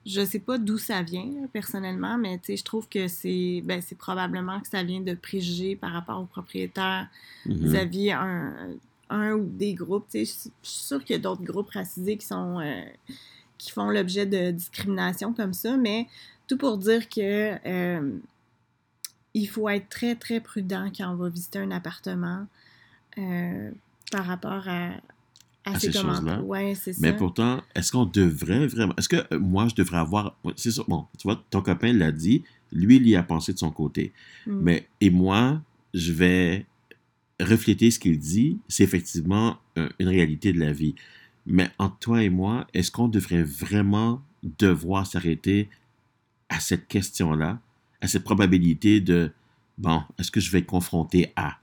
je 0.05 0.24
sais 0.24 0.39
pas 0.39 0.59
d'où 0.59 0.77
ça 0.77 1.01
vient, 1.01 1.31
personnellement, 1.51 2.19
mais 2.19 2.38
tu 2.38 2.45
sais, 2.45 2.57
je 2.57 2.63
trouve 2.63 2.88
que 2.88 3.07
c'est 3.07 3.63
ben, 3.65 3.81
probablement 3.97 4.59
que 4.59 4.67
ça 4.67 4.83
vient 4.83 5.01
de 5.01 5.15
préjugés 5.15 5.75
par 5.75 5.93
rapport 5.93 6.21
aux 6.21 6.25
propriétaires 6.27 7.07
Mhm. 7.47 7.55
vis-à-vis 7.55 8.12
un, 8.12 8.53
un 9.09 9.33
ou 9.33 9.45
des 9.45 9.73
groupes. 9.73 10.05
Je 10.13 10.23
suis- 10.23 10.51
sûre 10.61 11.03
qu'il 11.03 11.15
y 11.15 11.19
a 11.19 11.21
d'autres 11.21 11.43
groupes 11.43 11.69
racisés 11.69 12.17
qui 12.17 12.25
sont 12.25 12.59
euh, 12.59 12.81
qui 13.57 13.71
font 13.71 13.89
l'objet 13.89 14.25
de 14.25 14.51
discrimination 14.51 15.33
comme 15.33 15.53
ça, 15.53 15.77
mais 15.77 16.07
tout 16.47 16.57
pour 16.57 16.77
dire 16.77 17.09
que 17.09 17.55
euh, 17.67 18.17
il 19.33 19.47
faut 19.47 19.69
être 19.69 19.89
très, 19.89 20.15
très 20.15 20.39
prudent 20.39 20.89
quand 20.95 21.11
on 21.11 21.15
va 21.15 21.29
visiter 21.29 21.59
un 21.59 21.71
appartement 21.71 22.47
euh, 23.17 23.71
par 24.11 24.25
rapport 24.25 24.67
à, 24.67 24.91
à, 25.65 25.73
À 25.73 25.79
ces, 25.79 25.91
choses-là. 25.91 26.41
Ouais, 26.41 26.75
c'est 26.75 26.93
ça. 26.93 26.99
Mais 27.01 27.13
pourtant, 27.13 27.61
est-ce 27.75 27.91
qu'on 27.91 28.05
devrait 28.05 28.67
vraiment. 28.67 28.93
Est-ce 28.97 29.09
que 29.09 29.35
moi, 29.35 29.67
je 29.67 29.75
devrais 29.75 29.97
avoir. 29.97 30.37
C'est 30.55 30.71
ça. 30.71 30.83
Bon, 30.87 31.05
tu 31.17 31.27
vois, 31.27 31.43
ton 31.49 31.61
copain 31.61 31.93
l'a 31.93 32.11
dit. 32.11 32.43
Lui, 32.71 32.97
il 32.97 33.07
y 33.07 33.15
a 33.15 33.23
pensé 33.23 33.53
de 33.53 33.57
son 33.57 33.71
côté. 33.71 34.11
Mm. 34.45 34.59
Mais, 34.61 34.87
et 34.99 35.09
moi, 35.09 35.61
je 35.93 36.11
vais 36.11 36.65
refléter 37.39 37.91
ce 37.91 38.00
qu'il 38.00 38.17
dit. 38.17 38.58
C'est 38.67 38.84
effectivement 38.84 39.58
euh, 39.77 39.89
une 40.00 40.08
réalité 40.08 40.53
de 40.53 40.60
la 40.60 40.72
vie. 40.72 40.96
Mais 41.46 41.70
entre 41.77 41.98
toi 42.00 42.24
et 42.24 42.29
moi, 42.29 42.67
est-ce 42.74 42.91
qu'on 42.91 43.08
devrait 43.08 43.44
vraiment 43.44 44.22
devoir 44.44 45.08
s'arrêter 45.08 45.70
à 46.50 46.60
cette 46.60 46.88
question-là, 46.88 47.60
à 48.01 48.08
cette 48.08 48.24
probabilité 48.24 49.01
de, 49.01 49.32
bon, 49.77 50.01
est-ce 50.20 50.32
que 50.32 50.39
je 50.39 50.51
vais 50.51 50.60
être 50.60 50.67
confronté 50.67 51.32
à? 51.36 51.58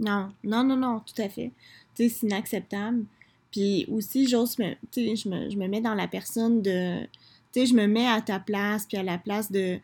Non, 0.00 0.32
non, 0.44 0.64
non, 0.64 0.76
non, 0.76 1.00
tout 1.00 1.20
à 1.20 1.28
fait. 1.28 1.50
Tu 1.94 2.04
sais, 2.04 2.08
c'est 2.08 2.26
inacceptable. 2.26 3.04
Puis 3.50 3.86
aussi, 3.90 4.28
j'ose 4.28 4.56
tu 4.56 4.64
sais, 4.90 5.16
je 5.16 5.28
me, 5.28 5.50
je 5.50 5.56
me 5.56 5.66
mets 5.66 5.80
dans 5.80 5.94
la 5.94 6.06
personne 6.06 6.62
de, 6.62 7.02
tu 7.52 7.60
sais, 7.60 7.66
je 7.66 7.74
me 7.74 7.86
mets 7.86 8.06
à 8.06 8.20
ta 8.20 8.38
place, 8.38 8.86
puis 8.86 8.96
à 8.96 9.02
la 9.02 9.18
place 9.18 9.50
de, 9.50 9.80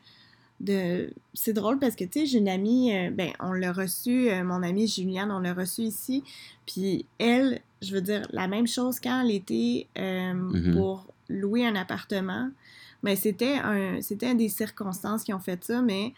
de, 0.64 1.12
c'est 1.34 1.52
drôle 1.52 1.78
parce 1.78 1.94
que, 1.94 2.04
tu 2.04 2.20
sais, 2.20 2.26
j'ai 2.26 2.38
une 2.38 2.48
amie, 2.48 2.94
euh, 2.94 3.10
ben, 3.10 3.30
on 3.40 3.52
l'a 3.52 3.72
reçue, 3.72 4.28
euh, 4.30 4.42
mon 4.44 4.62
amie 4.62 4.86
Juliane, 4.88 5.30
on 5.30 5.38
l'a 5.40 5.54
reçue 5.54 5.82
ici, 5.82 6.24
puis 6.66 7.06
elle, 7.18 7.60
je 7.82 7.92
veux 7.94 8.00
dire, 8.00 8.26
la 8.32 8.48
même 8.48 8.66
chose 8.66 8.98
quand 9.00 9.22
elle 9.22 9.30
était 9.30 9.86
euh, 9.98 10.32
Mhm. 10.34 10.72
pour 10.72 11.06
louer 11.28 11.66
un 11.66 11.76
appartement, 11.76 12.50
mais 13.02 13.16
c'était 13.16 13.54
un, 13.62 14.00
c'était 14.02 14.34
des 14.34 14.48
circonstances 14.48 15.22
qui 15.24 15.32
ont 15.32 15.40
fait 15.40 15.62
ça, 15.64 15.82
mais 15.82 16.12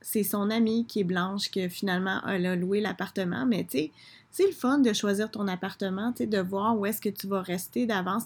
c'est 0.00 0.22
son 0.24 0.50
amie 0.50 0.84
qui 0.86 1.00
est 1.00 1.04
blanche 1.04 1.50
que 1.50 1.68
finalement 1.68 2.20
elle 2.28 2.46
a 2.46 2.54
loué 2.56 2.80
l'appartement, 2.80 3.46
mais 3.46 3.64
tu 3.64 3.78
sais, 3.78 3.90
c'est 4.36 4.46
le 4.46 4.52
fun 4.52 4.80
de 4.80 4.92
choisir 4.92 5.30
ton 5.30 5.48
appartement, 5.48 6.12
de 6.18 6.38
voir 6.38 6.78
où 6.78 6.84
est-ce 6.84 7.00
que 7.00 7.08
tu 7.08 7.26
vas 7.26 7.40
rester 7.40 7.86
d'avance. 7.86 8.24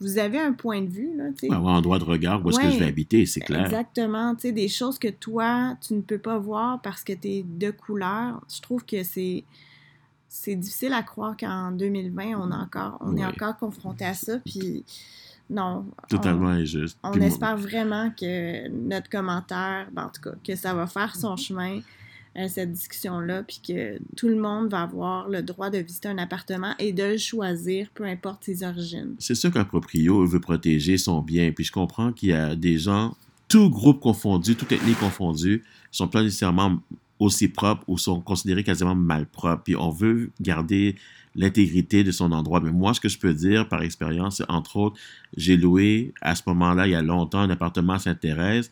Vous 0.00 0.18
avez 0.18 0.40
un 0.40 0.52
point 0.52 0.82
de 0.82 0.88
vue. 0.88 1.16
Là, 1.16 1.26
Avoir 1.54 1.76
un 1.76 1.80
droit 1.80 2.00
de 2.00 2.04
regard 2.04 2.44
où 2.44 2.50
est-ce 2.50 2.58
que 2.58 2.70
je 2.70 2.78
vais 2.80 2.88
habiter, 2.88 3.24
c'est 3.24 3.38
clair. 3.38 3.66
Exactement. 3.66 4.34
Des 4.34 4.66
choses 4.66 4.98
que 4.98 5.06
toi, 5.06 5.76
tu 5.80 5.94
ne 5.94 6.00
peux 6.00 6.18
pas 6.18 6.38
voir 6.38 6.82
parce 6.82 7.04
que 7.04 7.12
tu 7.12 7.28
es 7.28 7.44
de 7.44 7.70
couleur. 7.70 8.40
Je 8.52 8.60
trouve 8.62 8.84
que 8.84 9.04
c'est 9.04 9.44
c'est 10.28 10.56
difficile 10.56 10.92
à 10.92 11.04
croire 11.04 11.36
qu'en 11.36 11.70
2020, 11.70 12.34
on, 12.36 12.50
a 12.50 12.56
encore, 12.56 12.98
on 13.00 13.16
est 13.16 13.24
encore 13.24 13.56
confronté 13.56 14.04
à 14.04 14.14
ça. 14.14 14.38
Puis 14.44 14.84
non. 15.48 15.86
Totalement 16.08 16.48
injuste. 16.48 16.98
On 17.04 17.12
espère 17.20 17.56
vraiment 17.56 18.10
que 18.10 18.66
notre 18.70 19.08
commentaire, 19.08 19.86
ben, 19.92 20.06
en 20.06 20.08
tout 20.08 20.20
cas, 20.20 20.36
que 20.44 20.56
ça 20.56 20.74
va 20.74 20.88
faire 20.88 21.14
son 21.14 21.36
chemin 21.36 21.78
euh, 22.36 22.48
cette 22.48 22.72
discussion-là, 22.72 23.44
puis 23.44 23.60
que 23.66 23.98
tout 24.16 24.28
le 24.28 24.36
monde 24.36 24.70
va 24.70 24.82
avoir 24.82 25.28
le 25.28 25.42
droit 25.42 25.70
de 25.70 25.78
visiter 25.78 26.08
un 26.08 26.18
appartement 26.18 26.74
et 26.78 26.92
de 26.92 27.04
le 27.04 27.16
choisir, 27.16 27.88
peu 27.94 28.04
importe 28.04 28.44
ses 28.44 28.64
origines. 28.64 29.14
C'est 29.18 29.36
sûr 29.36 29.52
qu'un 29.52 29.64
proprio 29.64 30.26
veut 30.26 30.40
protéger 30.40 30.98
son 30.98 31.20
bien, 31.20 31.52
puis 31.52 31.64
je 31.64 31.72
comprends 31.72 32.12
qu'il 32.12 32.30
y 32.30 32.32
a 32.32 32.56
des 32.56 32.78
gens, 32.78 33.16
tout 33.46 33.70
groupe 33.70 34.00
confondu, 34.00 34.56
toute 34.56 34.72
ethnie 34.72 34.94
confondue, 34.94 35.62
sont 35.92 36.08
pas 36.08 36.22
nécessairement 36.22 36.80
aussi 37.20 37.46
propres 37.46 37.84
ou 37.86 37.98
sont 37.98 38.20
considérés 38.20 38.64
quasiment 38.64 38.96
malpropres, 38.96 39.62
puis 39.62 39.76
on 39.76 39.90
veut 39.90 40.30
garder 40.40 40.96
l'intégrité 41.36 42.04
de 42.04 42.10
son 42.10 42.32
endroit. 42.32 42.60
Mais 42.60 42.72
moi, 42.72 42.94
ce 42.94 43.00
que 43.00 43.08
je 43.08 43.18
peux 43.18 43.34
dire 43.34 43.68
par 43.68 43.82
expérience, 43.82 44.42
entre 44.48 44.76
autres, 44.76 45.00
j'ai 45.36 45.56
loué 45.56 46.12
à 46.20 46.34
ce 46.34 46.42
moment-là, 46.46 46.86
il 46.86 46.90
y 46.90 46.96
a 46.96 47.02
longtemps, 47.02 47.40
un 47.40 47.50
appartement 47.50 47.94
à 47.94 47.98
Sainte-Thérèse 47.98 48.70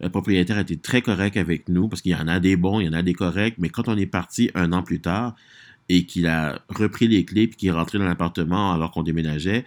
le 0.00 0.08
propriétaire 0.08 0.58
était 0.58 0.76
très 0.76 1.02
correct 1.02 1.36
avec 1.36 1.68
nous 1.68 1.88
parce 1.88 2.02
qu'il 2.02 2.12
y 2.12 2.14
en 2.14 2.28
a 2.28 2.40
des 2.40 2.56
bons, 2.56 2.80
il 2.80 2.86
y 2.86 2.88
en 2.88 2.94
a 2.94 3.02
des 3.02 3.14
corrects, 3.14 3.56
mais 3.58 3.68
quand 3.68 3.88
on 3.88 3.96
est 3.96 4.06
parti 4.06 4.50
un 4.54 4.72
an 4.72 4.82
plus 4.82 5.00
tard 5.00 5.36
et 5.88 6.06
qu'il 6.06 6.26
a 6.26 6.60
repris 6.68 7.08
les 7.08 7.24
clés 7.24 7.46
puis 7.46 7.56
qu'il 7.56 7.68
est 7.68 7.72
rentré 7.72 7.98
dans 7.98 8.06
l'appartement 8.06 8.72
alors 8.72 8.90
qu'on 8.90 9.02
déménageait, 9.02 9.64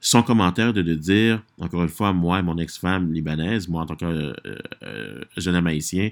son 0.00 0.22
commentaire 0.22 0.72
de, 0.72 0.82
de 0.82 0.94
dire, 0.94 1.42
encore 1.60 1.84
une 1.84 1.88
fois, 1.88 2.12
moi 2.12 2.40
et 2.40 2.42
mon 2.42 2.58
ex-femme 2.58 3.12
libanaise, 3.12 3.68
moi 3.68 3.82
en 3.82 3.86
tant 3.86 3.96
que 3.96 4.04
euh, 4.04 4.34
euh, 4.82 5.20
jeune 5.36 5.54
homme 5.54 5.68
haïtien, 5.68 6.10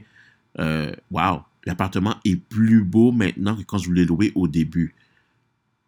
euh, 0.58 0.92
wow, 1.10 1.42
l'appartement 1.64 2.14
est 2.24 2.36
plus 2.36 2.82
beau 2.82 3.12
maintenant 3.12 3.56
que 3.56 3.62
quand 3.62 3.78
je 3.78 3.86
voulais 3.86 4.04
louer 4.04 4.32
au 4.34 4.48
début. 4.48 4.94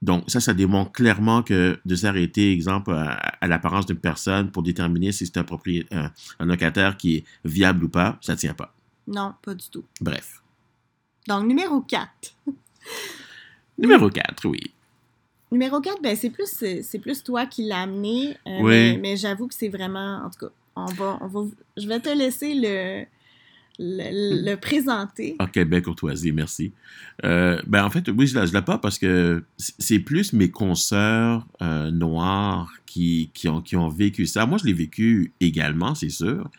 Donc, 0.02 0.24
ça, 0.26 0.40
ça 0.40 0.52
démontre 0.52 0.90
clairement 0.90 1.42
que 1.44 1.78
de 1.84 1.94
s'arrêter, 1.94 2.52
exemple, 2.52 2.92
à, 2.92 3.46
l'apparence 3.46 3.86
d'une 3.86 3.98
personne 3.98 4.50
pour 4.50 4.64
déterminer 4.64 5.12
si 5.12 5.26
c'est 5.26 5.38
un, 5.38 5.44
propriétaire, 5.44 6.10
un, 6.40 6.44
locataire 6.44 6.96
qui 6.96 7.16
est 7.16 7.24
viable 7.44 7.84
ou 7.84 7.88
pas, 7.88 8.18
ça 8.20 8.32
ne 8.32 8.38
tient 8.38 8.54
pas. 8.54 8.74
Non, 9.06 9.34
pas 9.42 9.54
du 9.54 9.68
tout. 9.70 9.84
Bref. 10.00 10.42
Donc, 11.28 11.46
numéro 11.46 11.80
4. 11.80 12.10
numéro 13.78 14.10
4, 14.10 14.48
oui. 14.48 14.60
Numéro 15.52 15.80
4, 15.80 16.02
ben, 16.02 16.16
c'est 16.16 16.30
plus, 16.30 16.48
c'est 16.48 16.98
plus 16.98 17.22
toi 17.22 17.46
qui 17.46 17.64
l'as 17.64 17.82
amené. 17.82 18.36
Euh, 18.46 18.58
oui. 18.60 18.98
Mais, 18.98 19.16
j'avoue 19.16 19.46
que 19.46 19.54
c'est 19.54 19.68
vraiment. 19.68 20.24
En 20.24 20.30
tout 20.30 20.46
cas, 20.46 20.52
on 20.74 20.86
va, 20.86 21.18
on 21.20 21.28
va, 21.28 21.40
je 21.76 21.86
vais 21.86 22.00
te 22.00 22.08
laisser 22.08 22.54
le, 22.54 23.04
le, 23.78 24.54
présenter. 24.56 25.36
Ok, 25.40 25.58
bien 25.64 25.80
courtoisie, 25.80 26.32
merci. 26.32 26.72
Euh, 27.24 27.60
ben 27.66 27.84
en 27.84 27.90
fait, 27.90 28.08
oui, 28.08 28.26
je 28.26 28.38
ne 28.38 28.44
l'ai 28.44 28.62
pas 28.62 28.78
parce 28.78 28.98
que 28.98 29.42
c'est 29.56 29.98
plus 29.98 30.32
mes 30.32 30.50
consoeurs 30.50 31.46
euh, 31.62 31.90
noirs 31.90 32.70
qui, 32.86 33.30
qui, 33.34 33.48
ont, 33.48 33.60
qui 33.60 33.76
ont 33.76 33.88
vécu 33.88 34.26
ça. 34.26 34.46
Moi, 34.46 34.58
je 34.58 34.64
l'ai 34.64 34.72
vécu 34.72 35.32
également, 35.40 35.94
c'est 35.94 36.10
sûr. 36.10 36.50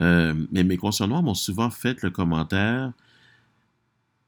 Euh, 0.00 0.34
mais 0.52 0.64
mes 0.64 0.76
consoeurs 0.76 1.08
noirs 1.08 1.22
m'ont 1.22 1.34
souvent 1.34 1.70
fait 1.70 2.02
le 2.02 2.10
commentaire 2.10 2.92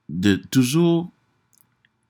de 0.08 0.36
toujours 0.36 1.10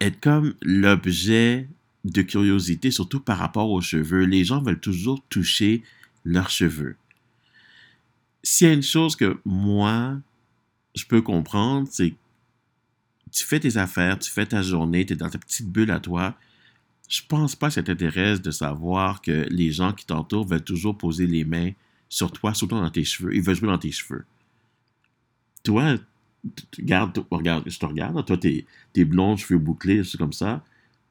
être 0.00 0.20
comme 0.20 0.54
l'objet 0.62 1.68
de 2.04 2.22
curiosité, 2.22 2.90
surtout 2.90 3.20
par 3.20 3.38
rapport 3.38 3.70
aux 3.70 3.80
cheveux. 3.80 4.24
Les 4.24 4.44
gens 4.44 4.60
veulent 4.60 4.80
toujours 4.80 5.22
toucher 5.28 5.82
leurs 6.24 6.50
cheveux 6.50 6.96
s'il 8.44 8.68
y 8.68 8.70
a 8.70 8.74
une 8.74 8.82
chose 8.82 9.16
que 9.16 9.40
moi, 9.44 10.18
je 10.94 11.04
peux 11.06 11.22
comprendre, 11.22 11.88
c'est 11.90 12.14
tu 13.32 13.44
fais 13.44 13.58
tes 13.58 13.78
affaires, 13.78 14.18
tu 14.18 14.30
fais 14.30 14.46
ta 14.46 14.62
journée, 14.62 15.04
tu 15.04 15.14
es 15.14 15.16
dans 15.16 15.30
ta 15.30 15.38
petite 15.38 15.68
bulle 15.68 15.90
à 15.90 15.98
toi. 15.98 16.36
Je 17.08 17.22
pense 17.26 17.56
pas 17.56 17.68
que 17.68 17.74
ça 17.74 17.82
t'intéresse 17.82 18.40
de 18.40 18.50
savoir 18.52 19.22
que 19.22 19.46
les 19.50 19.72
gens 19.72 19.92
qui 19.92 20.06
t'entourent 20.06 20.46
veulent 20.46 20.62
toujours 20.62 20.96
poser 20.96 21.26
les 21.26 21.44
mains 21.44 21.72
sur 22.08 22.30
toi, 22.30 22.54
surtout 22.54 22.76
dans 22.76 22.90
tes 22.90 23.02
cheveux. 23.02 23.34
Ils 23.34 23.42
veulent 23.42 23.56
jouer 23.56 23.68
dans 23.68 23.78
tes 23.78 23.90
cheveux. 23.90 24.24
Toi, 25.64 25.96
regarde, 26.78 27.64
je 27.66 27.78
te 27.78 27.86
regarde, 27.86 28.24
toi, 28.24 28.36
t'es 28.36 28.66
es 28.94 29.04
blond, 29.04 29.36
cheveux 29.36 29.58
bouclés, 29.58 30.04
c'est 30.04 30.18
comme 30.18 30.32
ça. 30.32 30.62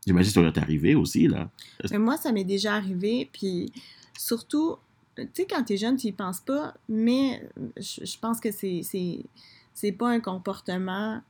J'imagine 0.05 0.29
que 0.29 0.33
ça 0.35 0.41
doit 0.41 0.51
t'arriver 0.51 0.95
aussi, 0.95 1.27
là. 1.27 1.49
Mais 1.91 1.97
moi, 1.97 2.17
ça 2.17 2.31
m'est 2.31 2.43
déjà 2.43 2.75
arrivé, 2.75 3.29
puis 3.33 3.71
surtout, 4.17 4.77
tu 5.15 5.27
sais, 5.33 5.45
quand 5.45 5.63
tu 5.63 5.73
es 5.73 5.77
jeune, 5.77 5.95
tu 5.95 6.07
y 6.07 6.11
penses 6.11 6.41
pas, 6.41 6.73
mais 6.89 7.47
je, 7.77 8.17
pense 8.19 8.39
que 8.39 8.49
c'est, 8.51 9.91
pas 9.97 10.09
un 10.09 10.19
comportement 10.19 11.21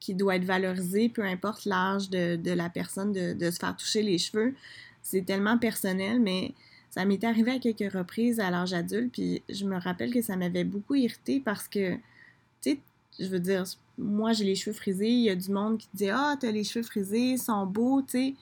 qui 0.00 0.14
doit 0.14 0.36
être 0.36 0.44
valorisé, 0.44 1.08
peu 1.08 1.22
importe 1.22 1.64
l'âge 1.64 2.10
de, 2.10 2.52
la 2.52 2.68
personne, 2.70 3.12
de, 3.12 3.50
se 3.50 3.58
faire 3.58 3.76
toucher 3.76 4.02
les 4.02 4.18
cheveux. 4.18 4.54
C'est 5.02 5.24
tellement 5.24 5.58
personnel, 5.58 6.20
mais 6.20 6.54
ça 6.90 7.04
m'est 7.04 7.22
arrivé 7.24 7.52
à 7.52 7.58
quelques 7.58 7.92
reprises 7.92 8.40
à 8.40 8.50
l'âge 8.50 8.72
adulte, 8.72 9.12
puis 9.12 9.42
je 9.48 9.64
me 9.64 9.78
rappelle 9.78 10.12
que 10.12 10.22
ça 10.22 10.36
m'avait 10.36 10.64
beaucoup 10.64 10.94
irrité 10.94 11.40
parce 11.40 11.68
que, 11.68 11.94
tu 11.94 12.00
sais, 12.60 12.78
je 13.18 13.26
veux 13.26 13.40
dire, 13.40 13.64
moi 13.98 14.32
j'ai 14.32 14.44
les 14.44 14.54
cheveux 14.54 14.74
frisés, 14.74 15.10
il 15.10 15.24
y 15.24 15.30
a 15.30 15.36
du 15.36 15.50
monde 15.50 15.78
qui 15.78 15.88
dit 15.92 16.08
Ah, 16.08 16.36
t'as 16.38 16.50
les 16.50 16.64
cheveux 16.64 16.84
frisés, 16.84 17.32
ils 17.32 17.38
sont 17.38 17.66
beaux, 17.66 18.02
tu 18.02 18.10
sais. 18.10 18.34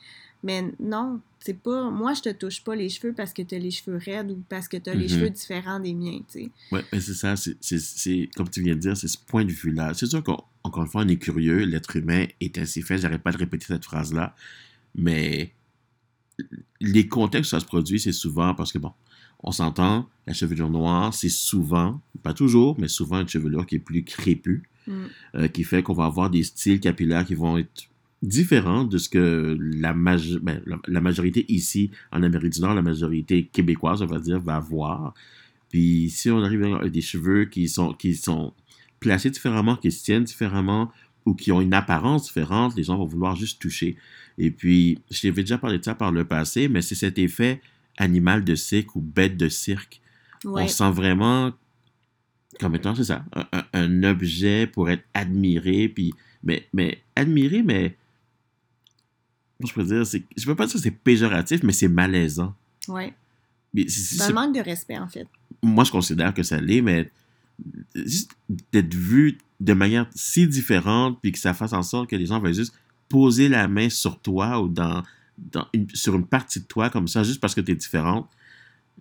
Mais 0.47 0.63
non, 0.79 1.21
c'est 1.41 1.61
pas. 1.61 1.91
Moi, 1.91 2.15
je 2.15 2.23
te 2.23 2.29
touche 2.29 2.63
pas 2.63 2.77
les 2.77 2.89
cheveux 2.89 3.13
parce 3.13 3.33
que 3.33 3.43
tu 3.43 3.57
as 3.57 3.59
les 3.59 3.73
cheveux 3.73 3.99
raides 3.99 4.31
ou 4.31 4.41
parce 4.49 4.69
que 4.69 4.77
tu 4.77 4.89
as 4.89 4.95
les 4.95 5.07
mm-hmm. 5.07 5.11
cheveux 5.11 5.31
différents 5.31 5.81
des 5.81 5.93
miens, 5.93 6.21
tu 6.31 6.45
sais. 6.45 6.51
Oui, 6.71 6.81
mais 6.93 7.01
c'est 7.01 7.15
ça, 7.15 7.35
c'est 7.37 8.31
comme 8.37 8.49
tu 8.49 8.63
viens 8.63 8.77
de 8.77 8.81
dire, 8.81 8.97
c'est 8.97 9.09
ce 9.09 9.19
point 9.19 9.45
de 9.45 9.51
vue-là. 9.51 9.93
C'est 9.95 10.07
sûr 10.07 10.23
qu'encore 10.23 10.85
une 10.85 10.89
fois, 10.89 11.03
on 11.03 11.09
est 11.09 11.17
curieux, 11.17 11.65
l'être 11.65 11.97
humain 11.97 12.27
est 12.41 12.59
ainsi 12.59 12.83
fait, 12.83 12.99
j'arrête 12.99 13.23
pas 13.23 13.33
de 13.33 13.39
répéter 13.39 13.67
cette 13.67 13.85
phrase-là, 13.85 14.37
mais 14.95 15.53
les 16.81 17.09
contextes 17.09 17.53
où 17.53 17.57
ça 17.57 17.61
se 17.61 17.67
produit, 17.67 17.99
c'est 17.99 18.13
souvent 18.13 18.55
parce 18.55 18.73
que, 18.73 18.79
bon, 18.79 18.93
on 19.41 19.51
s'entend, 19.51 20.09
la 20.29 20.33
chevelure 20.33 20.71
noire, 20.71 21.13
c'est 21.13 21.29
souvent, 21.29 22.01
pas 22.23 22.35
toujours, 22.35 22.79
mais 22.79 22.87
souvent 22.89 23.21
une 23.21 23.29
chevelure 23.29 23.67
qui 23.67 23.77
est 23.77 23.81
plus 23.81 24.05
crépue, 24.05 24.69
mm. 24.87 25.05
euh, 25.35 25.49
qui 25.49 25.65
fait 25.65 25.83
qu'on 25.83 25.95
va 25.95 26.05
avoir 26.05 26.31
des 26.31 26.45
styles 26.45 26.79
capillaires 26.79 27.27
qui 27.27 27.35
vont 27.35 27.59
être 27.59 27.89
différent 28.23 28.85
de 28.85 28.99
ce 28.99 29.09
que 29.09 29.57
la, 29.61 29.93
ben, 29.93 30.63
la, 30.87 31.01
majorité 31.01 31.45
ici, 31.49 31.91
en 32.13 32.23
Amérique 32.23 32.55
du 32.55 32.61
Nord, 32.61 32.75
la 32.75 32.83
majorité 32.83 33.45
québécoise, 33.45 34.03
on 34.03 34.07
va 34.07 34.19
dire, 34.19 34.41
va 34.41 34.57
avoir. 34.57 35.15
Puis 35.69 36.11
si 36.11 36.31
on 36.31 36.43
arrive 36.43 36.65
avec 36.65 36.93
des 36.93 37.03
cheveux 37.03 37.45
qui 37.45 37.69
sont, 37.69 37.93
qui 37.93 38.15
sont 38.15 38.55
placés 39.01 39.31
différemment, 39.31 39.77
qui 39.77 39.93
se 39.93 40.03
tiennent 40.03 40.25
différemment, 40.25 40.91
ou 41.27 41.35
qui 41.35 41.53
ont 41.53 41.61
une 41.61 41.75
apparence 41.75 42.25
différente, 42.25 42.77
les 42.77 42.85
gens 42.85 42.97
vont 42.97 43.05
vouloir 43.05 43.35
juste 43.37 43.61
toucher. 43.61 43.97
Et 44.39 44.51
puis, 44.51 45.01
je 45.11 45.23
t'avais 45.23 45.43
déjà 45.43 45.59
parlé 45.59 45.79
de 45.79 45.85
ça 45.85 45.95
par 45.95 46.13
le 46.13 46.25
passé, 46.25 46.69
mais 46.69 46.83
c'est 46.83 46.95
cet 46.95 47.19
effet 47.19 47.61
animal 47.99 48.45
de 48.45 48.55
cirque 48.55 48.95
ou 48.95 49.01
bête 49.01 49.37
de 49.37 49.49
cirque. 49.49 50.01
On 50.45 50.69
sent 50.69 50.91
vraiment, 50.93 51.53
comme 52.61 52.77
étant, 52.77 52.95
c'est 52.95 53.05
ça, 53.05 53.25
un, 53.35 53.65
un, 53.73 54.03
objet 54.05 54.69
pour 54.69 54.89
être 54.89 55.03
admiré, 55.15 55.89
puis, 55.89 56.15
mais, 56.45 56.69
mais 56.73 57.03
admiré, 57.17 57.63
mais 57.65 57.97
je 59.65 59.73
peux 59.73 59.85
dire, 59.85 60.07
c'est, 60.07 60.23
je 60.37 60.45
peux 60.45 60.55
pas 60.55 60.67
dire 60.67 60.75
que 60.75 60.81
c'est 60.81 60.91
péjoratif, 60.91 61.63
mais 61.63 61.73
c'est 61.73 61.89
malaisant. 61.89 62.55
Oui. 62.89 63.13
C'est 63.89 64.23
un 64.23 64.33
manque 64.33 64.55
de 64.55 64.61
respect, 64.61 64.99
en 64.99 65.09
fait. 65.09 65.27
Moi, 65.63 65.85
je 65.85 65.91
considère 65.91 66.35
que 66.35 66.43
ça 66.43 66.61
l'est, 66.61 66.83
mais 66.83 67.11
juste 67.95 68.31
d'être 68.73 68.95
vu 68.95 69.39
de 69.61 69.73
manière 69.73 70.09
si 70.15 70.47
différente, 70.47 71.19
puis 71.21 71.33
que 71.33 71.39
ça 71.39 71.55
fasse 71.55 71.73
en 71.73 71.83
sorte 71.83 72.11
que 72.11 72.17
les 72.17 72.27
gens 72.27 72.41
veulent 72.41 72.55
juste 72.55 72.75
poser 73.09 73.49
la 73.49 73.69
main 73.69 73.89
sur 73.89 74.19
toi 74.21 74.61
ou 74.61 74.69
dans, 74.69 75.03
dans 75.39 75.67
sur 75.95 76.15
une 76.15 76.27
partie 76.27 76.61
de 76.61 76.67
toi 76.67 76.91
comme 76.91 77.09
ça, 77.09 77.23
juste 77.23 77.41
parce 77.41 77.55
que 77.55 77.61
tu 77.61 77.73
es 77.73 77.75
différente, 77.75 78.29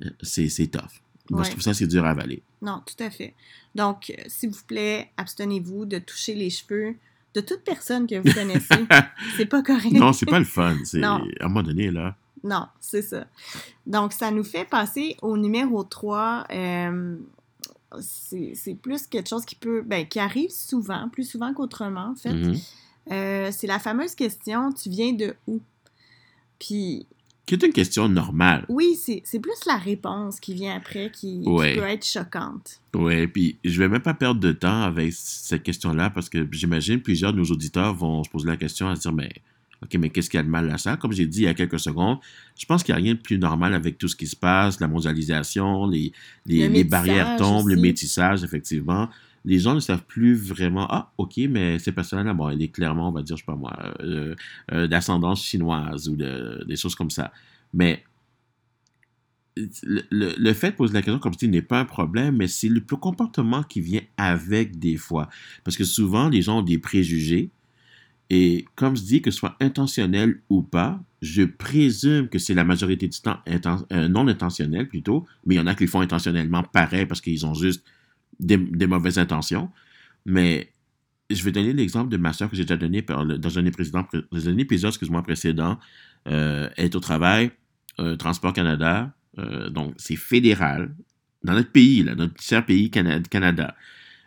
euh, 0.03 0.09
c'est, 0.21 0.49
c'est 0.49 0.67
tough. 0.67 1.01
Moi, 1.29 1.43
je 1.43 1.49
trouve 1.51 1.61
ça, 1.61 1.73
c'est 1.73 1.87
dur 1.87 2.05
à 2.05 2.11
avaler. 2.11 2.43
Non, 2.61 2.81
tout 2.85 3.03
à 3.03 3.09
fait. 3.09 3.33
Donc, 3.73 4.11
euh, 4.11 4.23
s'il 4.27 4.51
vous 4.51 4.63
plaît, 4.67 5.11
abstenez-vous 5.17 5.85
de 5.85 5.97
toucher 5.97 6.35
les 6.35 6.49
cheveux 6.49 6.95
de 7.35 7.41
toute 7.41 7.63
personne 7.63 8.07
que 8.07 8.15
vous 8.15 8.33
connaissez. 8.33 8.87
c'est 9.37 9.45
pas 9.45 9.61
correct. 9.61 9.91
Non, 9.91 10.13
c'est 10.13 10.25
pas 10.25 10.39
le 10.39 10.45
fun. 10.45 10.75
C'est 10.85 11.03
à 11.03 11.15
un 11.15 11.47
moment 11.47 11.63
donné, 11.63 11.91
là. 11.91 12.15
Non, 12.43 12.67
c'est 12.79 13.01
ça. 13.01 13.25
Donc, 13.85 14.13
ça 14.13 14.31
nous 14.31 14.43
fait 14.43 14.65
passer 14.65 15.17
au 15.21 15.35
numéro 15.37 15.83
3. 15.83 16.45
Euh, 16.51 17.17
c'est 17.99 18.75
plus 18.81 19.07
quelque 19.07 19.27
chose 19.27 19.45
qui 19.45 19.55
peut. 19.55 19.81
Ben, 19.81 20.07
qui 20.07 20.19
arrive 20.19 20.49
souvent, 20.49 21.09
plus 21.09 21.29
souvent 21.29 21.53
qu'autrement, 21.53 22.11
en 22.11 22.15
fait. 22.15 22.33
Mm-hmm. 22.33 22.63
Euh, 23.11 23.49
c'est 23.51 23.67
la 23.67 23.79
fameuse 23.79 24.15
question 24.15 24.71
Tu 24.71 24.89
viens 24.89 25.13
de 25.13 25.35
où? 25.47 25.59
Puis 26.57 27.05
qui 27.45 27.53
est 27.53 27.63
une 27.63 27.73
question 27.73 28.09
normale. 28.09 28.65
Oui, 28.69 28.95
c'est 28.95 29.39
plus 29.39 29.65
la 29.67 29.77
réponse 29.77 30.39
qui 30.39 30.53
vient 30.53 30.75
après 30.75 31.11
qui, 31.11 31.43
peut 31.45 31.83
être 31.83 32.05
choquante. 32.05 32.79
Oui, 32.93 33.27
puis 33.27 33.57
je 33.63 33.79
vais 33.79 33.87
même 33.87 34.01
pas 34.01 34.13
perdre 34.13 34.39
de 34.39 34.51
temps 34.51 34.83
avec 34.83 35.13
cette 35.13 35.63
question-là 35.63 36.09
parce 36.09 36.29
que 36.29 36.47
j'imagine 36.51 37.01
plusieurs 37.01 37.33
de 37.33 37.37
nos 37.37 37.45
auditeurs 37.45 37.93
vont 37.93 38.23
se 38.23 38.29
poser 38.29 38.47
la 38.47 38.57
question 38.57 38.87
à 38.87 38.95
se 38.95 39.01
dire 39.01 39.13
mais 39.13 39.31
OK, 39.83 39.93
mais 39.99 40.09
qu'est-ce 40.09 40.29
qu'il 40.29 40.37
y 40.37 40.41
a 40.41 40.43
de 40.43 40.49
mal 40.49 40.69
à 40.71 40.77
ça? 40.77 40.97
Comme 40.97 41.11
j'ai 41.11 41.27
dit 41.27 41.41
il 41.41 41.45
y 41.45 41.47
a 41.47 41.53
quelques 41.53 41.79
secondes, 41.79 42.17
je 42.57 42.65
pense 42.65 42.83
qu'il 42.83 42.95
n'y 42.95 43.01
a 43.01 43.03
rien 43.03 43.13
de 43.13 43.19
plus 43.19 43.37
normal 43.37 43.73
avec 43.73 43.97
tout 43.97 44.07
ce 44.07 44.15
qui 44.15 44.25
se 44.25 44.35
passe, 44.35 44.79
la 44.79 44.87
mondialisation, 44.87 45.85
les, 45.85 46.11
les, 46.45 46.67
les 46.67 46.83
barrières 46.83 47.35
tombent, 47.37 47.67
le 47.67 47.75
métissage, 47.75 48.43
effectivement. 48.43 49.09
Les 49.45 49.59
gens 49.59 49.75
ne 49.75 49.79
savent 49.79 50.05
plus 50.05 50.35
vraiment, 50.35 50.87
ah, 50.89 51.13
OK, 51.17 51.37
mais 51.49 51.79
ces 51.79 51.91
personnes-là, 51.91 52.33
bon, 52.33 52.49
elle 52.49 52.61
est 52.61 52.69
clairement, 52.69 53.09
on 53.09 53.11
va 53.11 53.21
dire, 53.21 53.37
je 53.37 53.41
sais 53.43 53.45
pas 53.45 53.55
moi, 53.55 53.77
euh, 54.01 54.35
euh, 54.71 54.87
d'ascendance 54.87 55.43
chinoise 55.43 56.09
ou 56.09 56.15
de, 56.15 56.63
des 56.67 56.75
choses 56.75 56.95
comme 56.95 57.11
ça. 57.11 57.31
Mais 57.73 58.03
le, 59.55 60.01
le, 60.11 60.53
fait 60.53 60.71
de 60.71 60.75
poser 60.75 60.93
la 60.93 61.01
question 61.01 61.19
comme 61.19 61.33
si 61.33 61.47
n'est 61.47 61.61
pas 61.61 61.79
un 61.79 61.85
problème, 61.85 62.37
mais 62.37 62.47
c'est 62.47 62.67
le 62.67 62.81
comportement 62.81 63.63
qui 63.63 63.79
vient 63.79 64.01
avec 64.17 64.79
des 64.79 64.97
fois. 64.97 65.29
Parce 65.63 65.77
que 65.77 65.85
souvent, 65.85 66.27
les 66.27 66.41
gens 66.41 66.59
ont 66.59 66.63
des 66.63 66.77
préjugés 66.77 67.51
et 68.29 68.65
comme 68.75 68.97
je 68.97 69.03
dis, 69.03 69.21
que 69.21 69.29
ce 69.29 69.37
soit 69.37 69.55
intentionnel 69.59 70.41
ou 70.49 70.63
pas, 70.63 70.99
je 71.21 71.43
présume 71.43 72.27
que 72.27 72.39
c'est 72.39 72.53
la 72.53 72.63
majorité 72.63 73.07
du 73.07 73.19
temps 73.19 73.37
euh, 73.47 74.07
non 74.07 74.27
intentionnel 74.27 74.87
plutôt, 74.87 75.25
mais 75.45 75.55
il 75.55 75.57
y 75.57 75.61
en 75.61 75.67
a 75.67 75.75
qui 75.75 75.83
le 75.83 75.89
font 75.89 76.01
intentionnellement 76.01 76.63
pareil 76.63 77.05
parce 77.05 77.21
qu'ils 77.21 77.45
ont 77.45 77.53
juste 77.53 77.83
des, 78.39 78.87
mauvaises 78.87 79.17
intentions. 79.17 79.69
Mais 80.25 80.71
je 81.29 81.43
vais 81.43 81.51
donner 81.51 81.73
l'exemple 81.73 82.09
de 82.09 82.17
ma 82.17 82.33
soeur 82.33 82.49
que 82.49 82.55
j'ai 82.55 82.63
déjà 82.63 82.77
donné 82.77 83.01
dans 83.01 83.59
un 83.59 83.65
épisode, 83.65 84.89
excuse-moi, 84.89 85.23
précédent. 85.23 85.79
Euh, 86.27 86.69
elle 86.77 86.85
est 86.85 86.95
au 86.95 86.99
travail, 86.99 87.51
euh, 87.99 88.15
Transport 88.15 88.53
Canada, 88.53 89.13
donc 89.69 89.93
c'est 89.97 90.15
fédéral, 90.15 90.95
dans 91.43 91.53
notre 91.53 91.71
pays, 91.71 92.03
notre 92.03 92.41
cher 92.41 92.65
pays 92.65 92.89
Canada. 92.89 93.75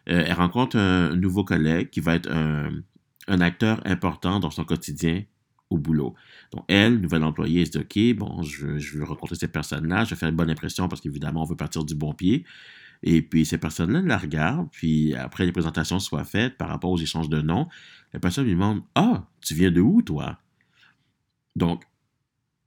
elle 0.05 0.33
rencontre 0.35 0.77
un 0.77 1.17
nouveau 1.17 1.45
collègue 1.45 1.89
qui 1.89 2.01
va 2.01 2.15
être 2.17 2.29
un 2.31 3.41
acteur 3.41 3.81
important 3.87 4.39
dans 4.39 4.51
son 4.51 4.65
quotidien 4.65 5.23
au 5.71 5.79
boulot. 5.79 6.15
Donc, 6.53 6.65
elle, 6.69 7.01
nouvelle 7.01 7.25
employée, 7.25 7.61
elle 7.61 7.67
se 7.67 7.79
dit, 7.79 8.13
OK, 8.15 8.19
bon, 8.19 8.43
je 8.43 8.79
je 8.79 8.99
veux 8.99 9.05
rencontrer 9.05 9.37
cette 9.37 9.53
personne-là, 9.53 10.05
je 10.05 10.11
vais 10.11 10.17
faire 10.17 10.29
une 10.29 10.37
bonne 10.37 10.51
impression 10.51 10.89
parce 10.89 11.01
qu'évidemment, 11.01 11.43
on 11.43 11.47
veut 11.47 11.57
partir 11.57 11.85
du 11.85 11.95
bon 11.95 12.15
pied. 12.15 12.45
Et 13.03 13.23
puis, 13.23 13.45
ces 13.45 13.59
personnes-là 13.59 14.03
la 14.03 14.19
regardent, 14.19 14.69
puis 14.71 15.15
après 15.15 15.47
les 15.47 15.53
présentations 15.53 16.01
soient 16.01 16.25
faites 16.25 16.57
par 16.57 16.69
rapport 16.69 16.91
aux 16.91 16.99
échanges 16.99 17.29
de 17.29 17.41
noms, 17.41 17.69
la 18.13 18.21
personne 18.21 18.45
lui 18.45 18.53
demande, 18.53 18.83
Ah, 18.95 19.29
tu 19.41 19.55
viens 19.55 19.71
de 19.71 19.81
où, 19.81 20.03
toi? 20.03 20.39
Donc, 21.55 21.85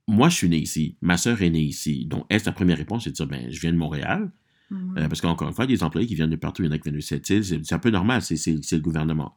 moi, 0.08 0.28
je 0.28 0.36
suis 0.36 0.48
né 0.48 0.58
ici. 0.58 0.96
Ma 1.00 1.16
sœur 1.16 1.42
est 1.42 1.50
née 1.50 1.60
ici. 1.60 2.06
Donc, 2.06 2.26
elle, 2.28 2.40
sa 2.40 2.52
première 2.52 2.78
réponse, 2.78 3.04
c'est 3.04 3.10
de 3.10 3.14
dire, 3.14 3.26
ben, 3.26 3.50
je 3.50 3.60
viens 3.60 3.72
de 3.72 3.78
Montréal? 3.78 4.30
Mm-hmm. 4.70 4.98
Euh, 4.98 5.08
parce 5.08 5.20
qu'encore 5.20 5.48
une 5.48 5.54
fois, 5.54 5.64
il 5.64 5.70
y 5.70 5.74
a 5.74 5.76
des 5.76 5.82
employés 5.84 6.06
qui 6.06 6.14
viennent 6.14 6.30
de 6.30 6.36
partout, 6.36 6.62
il 6.62 6.66
y 6.66 6.68
en 6.68 6.72
a 6.72 6.78
qui 6.78 6.84
viennent 6.84 6.96
de 6.96 7.00
cette 7.00 7.28
île. 7.30 7.44
C'est 7.44 7.74
un 7.74 7.78
peu 7.78 7.90
normal, 7.90 8.22
c'est 8.22 8.36
le 8.36 8.80
gouvernement. 8.80 9.36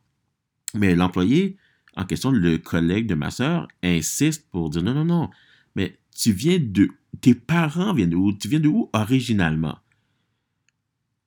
Mais 0.73 0.95
l'employé 0.95 1.57
en 1.95 2.05
question, 2.05 2.31
le 2.31 2.57
collègue 2.57 3.07
de 3.07 3.15
ma 3.15 3.31
sœur, 3.31 3.67
insiste 3.81 4.49
pour 4.51 4.69
dire 4.69 4.83
non, 4.83 4.93
non, 4.93 5.05
non, 5.05 5.29
mais 5.75 5.97
tu 6.15 6.31
viens 6.31 6.59
de. 6.59 6.89
Tes 7.21 7.33
parents 7.33 7.93
viennent 7.93 8.09
de 8.09 8.17
où? 8.17 8.33
Tu 8.33 8.49
viens 8.49 8.59
de 8.59 8.67
où 8.67 8.89
originalement 8.91 9.77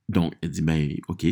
donc, 0.09 0.35
elle 0.41 0.51
dit, 0.51 0.63
ben, 0.63 0.97
OK, 1.09 1.27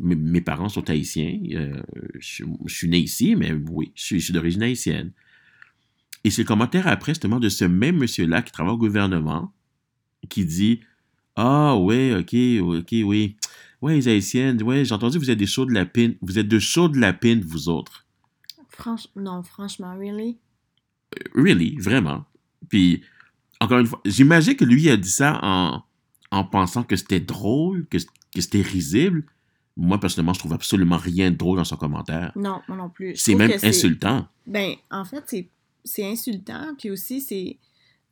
mes, 0.00 0.40
parents 0.40 0.70
sont 0.70 0.88
haïtiens, 0.88 1.38
euh, 1.52 1.82
je, 2.18 2.44
suis 2.66 2.88
né 2.88 2.98
ici, 2.98 3.36
mais 3.36 3.52
oui, 3.52 3.92
je 3.94 4.16
suis, 4.16 4.32
d'origine 4.32 4.62
haïtienne. 4.62 5.12
Et 6.24 6.30
c'est 6.30 6.42
le 6.42 6.48
commentaire 6.48 6.86
après, 6.86 7.12
justement, 7.12 7.40
de 7.40 7.50
ce 7.50 7.66
même 7.66 7.98
monsieur-là 7.98 8.40
qui 8.42 8.52
travaille 8.52 8.72
au 8.72 8.78
gouvernement, 8.78 9.52
qui 10.30 10.46
dit, 10.46 10.80
ah, 11.36 11.76
ouais, 11.76 12.14
OK, 12.14 12.34
OK, 12.78 12.94
oui. 13.04 13.36
Ouais, 13.82 13.96
les 13.96 14.08
Haïtiennes, 14.08 14.62
ouais, 14.62 14.84
j'ai 14.84 14.94
entendu, 14.94 15.18
vous 15.18 15.30
êtes 15.30 15.38
des 15.38 15.46
chauds 15.46 15.66
de 15.66 15.72
la 15.72 15.84
pine. 15.84 16.14
Vous 16.22 16.38
êtes 16.38 16.48
de 16.48 16.58
chauds 16.58 16.88
de 16.88 16.98
la 16.98 17.12
pine, 17.12 17.40
vous 17.40 17.68
autres. 17.68 18.06
non, 19.16 19.42
franchement, 19.42 19.94
really? 19.98 20.38
Really, 21.34 21.76
vraiment. 21.78 22.24
Puis, 22.68 23.02
encore 23.60 23.80
une 23.80 23.86
fois, 23.86 24.00
j'imagine 24.04 24.54
que 24.54 24.64
lui 24.64 24.88
a 24.88 24.96
dit 24.96 25.10
ça 25.10 25.38
en, 25.42 25.82
en 26.32 26.44
pensant 26.44 26.82
que 26.82 26.96
c'était 26.96 27.20
drôle, 27.20 27.86
que, 27.86 27.98
que 27.98 28.40
c'était 28.40 28.62
risible. 28.62 29.24
Moi, 29.76 30.00
personnellement, 30.00 30.32
je 30.32 30.40
trouve 30.40 30.54
absolument 30.54 30.96
rien 30.96 31.30
de 31.30 31.36
drôle 31.36 31.58
dans 31.58 31.64
son 31.64 31.76
commentaire. 31.76 32.32
Non, 32.34 32.60
moi 32.66 32.76
non 32.76 32.88
plus. 32.88 33.14
C'est 33.16 33.34
même 33.34 33.52
insultant. 33.62 34.26
Ben, 34.46 34.74
en 34.90 35.04
fait, 35.04 35.48
c'est 35.84 36.04
insultant. 36.04 36.74
Puis 36.78 36.90
aussi, 36.90 37.20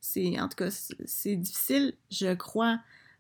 c'est. 0.01 0.39
En 0.39 0.49
tout 0.49 0.57
cas, 0.57 0.71
c'est 1.05 1.37
difficile, 1.37 1.95
je 2.11 2.35
crois, 2.35 2.79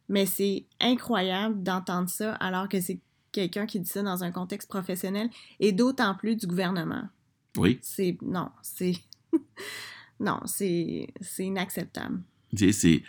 mais 0.08 0.26
c'est 0.26 0.64
incroyable 0.80 1.62
d'entendre 1.62 2.08
ça 2.08 2.34
alors 2.34 2.68
que 2.68 2.80
c'est 2.80 3.00
quelqu'un 3.32 3.66
qui 3.66 3.80
dit 3.80 3.88
ça 3.88 4.02
dans 4.02 4.24
un 4.24 4.30
contexte 4.30 4.68
professionnel 4.68 5.28
et 5.60 5.72
d'autant 5.72 6.14
plus 6.14 6.36
du 6.36 6.46
gouvernement. 6.46 7.08
Oui. 7.56 7.78
C'est 7.82 8.16
non, 8.22 8.48
c'est 8.62 8.94
non, 10.20 10.40
c'est 10.46 11.08
c'est 11.20 11.44
inacceptable. 11.44 12.22
C'est 12.54 13.02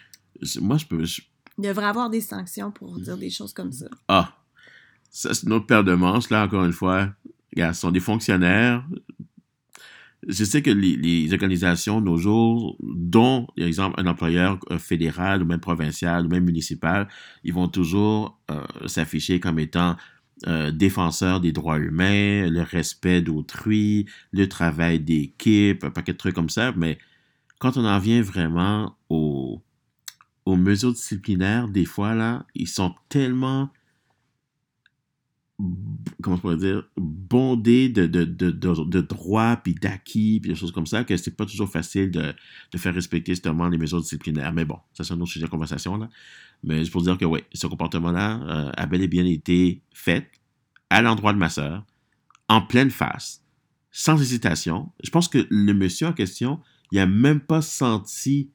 moi 0.59 0.77
je 0.77 0.85
peux 0.85 1.05
Il 1.57 1.65
devrait 1.65 1.85
avoir 1.85 2.09
des 2.09 2.21
sanctions 2.21 2.71
pour 2.71 2.99
dire 2.99 3.17
des 3.17 3.29
choses 3.29 3.53
comme 3.53 3.71
ça. 3.71 3.87
Ah. 4.07 4.33
Ça 5.09 5.33
c'est 5.33 5.47
notre 5.47 5.65
paire 5.65 5.83
de 5.83 5.93
manches 5.93 6.29
là 6.29 6.45
encore 6.45 6.63
une 6.63 6.73
fois. 6.73 7.09
Regarde, 7.53 7.75
ce 7.75 7.81
sont 7.81 7.91
des 7.91 7.99
fonctionnaires, 7.99 8.85
je 10.27 10.43
sais 10.43 10.61
que 10.61 10.69
les, 10.69 11.33
organisations 11.33 11.99
nos 11.99 12.17
jours, 12.17 12.77
dont, 12.81 13.47
par 13.57 13.65
exemple, 13.65 13.99
un 13.99 14.07
employeur 14.07 14.59
euh, 14.69 14.77
fédéral 14.77 15.41
ou 15.41 15.45
même 15.45 15.59
provincial 15.59 16.25
ou 16.25 16.29
même 16.29 16.45
municipal, 16.45 17.07
ils 17.43 17.53
vont 17.53 17.67
toujours 17.67 18.39
euh, 18.51 18.61
s'afficher 18.85 19.39
comme 19.39 19.57
étant 19.57 19.95
euh, 20.47 20.71
défenseurs 20.71 21.39
des 21.39 21.51
droits 21.51 21.79
humains, 21.79 22.49
le 22.49 22.61
respect 22.61 23.21
d'autrui, 23.21 24.05
le 24.31 24.47
travail 24.47 24.99
d'équipe, 24.99 25.83
un 25.83 25.91
paquet 25.91 26.13
de 26.13 26.17
trucs 26.17 26.35
comme 26.35 26.49
ça. 26.49 26.71
Mais 26.75 26.99
quand 27.59 27.77
on 27.77 27.85
en 27.85 27.99
vient 27.99 28.21
vraiment 28.21 28.95
aux 29.09 29.50
mesures 30.61 30.93
disciplinaires, 30.93 31.67
des 31.67 31.85
fois, 31.85 32.15
là, 32.15 32.45
ils 32.55 32.67
sont 32.67 32.95
tellement 33.09 33.69
comment 36.21 36.35
je 36.37 36.41
pourrais 36.41 36.57
dire, 36.57 36.83
bondé 36.97 37.89
de, 37.89 38.05
de, 38.05 38.23
de, 38.23 38.51
de, 38.51 39.01
droits, 39.01 39.57
puis 39.57 39.73
d'acquis, 39.73 40.39
puis 40.39 40.49
des 40.51 40.55
choses 40.55 40.71
comme 40.71 40.85
ça, 40.85 41.03
que 41.03 41.15
c'est 41.17 41.35
pas 41.35 41.45
toujours 41.45 41.69
facile 41.69 42.11
de, 42.11 42.33
faire 42.77 42.93
respecter 42.93 43.33
justement 43.33 43.67
les 43.67 43.77
mesures 43.77 44.01
disciplinaires. 44.01 44.53
Mais 44.53 44.65
bon, 44.65 44.79
ça 44.93 45.03
c'est 45.03 45.13
un 45.13 45.21
autre 45.21 45.31
sujet 45.31 45.45
de 45.45 45.51
conversation, 45.51 45.97
là. 45.97 46.09
Mais 46.63 46.83
c'est 46.85 46.91
pour 46.91 47.01
dire 47.01 47.17
que 47.17 47.25
oui, 47.25 47.39
ce 47.53 47.65
comportement-là 47.67 48.39
euh, 48.43 48.71
a 48.75 48.85
bel 48.85 49.01
et 49.01 49.07
bien 49.07 49.25
été 49.25 49.81
fait 49.93 50.29
à 50.89 51.01
l'endroit 51.01 51.33
de 51.33 51.39
ma 51.39 51.49
sœur, 51.49 51.85
en 52.47 52.61
pleine 52.61 52.91
face, 52.91 53.43
sans 53.91 54.21
hésitation. 54.21 54.91
Je 55.03 55.09
pense 55.09 55.27
que 55.27 55.47
le 55.49 55.73
monsieur 55.73 56.07
en 56.07 56.13
question, 56.13 56.59
il 56.91 56.99
a 56.99 57.07
même 57.07 57.39
pas 57.39 57.61
senti 57.61 58.51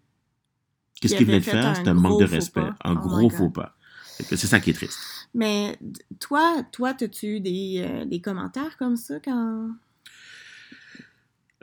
que 1.00 1.08
ce 1.08 1.14
qu'il 1.14 1.26
venait 1.26 1.40
de 1.40 1.44
faire, 1.44 1.76
c'était 1.76 1.88
un 1.88 1.94
manque 1.94 2.20
de 2.20 2.26
respect, 2.26 2.60
un 2.84 2.94
oh 2.94 2.98
gros 2.98 3.30
faux 3.30 3.50
pas. 3.50 3.76
C'est 4.18 4.36
ça 4.36 4.60
qui 4.60 4.70
est 4.70 4.74
triste. 4.74 4.98
Mais 5.34 5.78
toi, 6.20 6.62
toi, 6.72 6.94
as-tu 6.98 7.36
eu 7.36 7.40
des, 7.40 7.84
euh, 7.86 8.04
des, 8.06 8.20
commentaires 8.20 8.78
comme 8.78 8.96
ça 8.96 9.20
quand. 9.20 9.68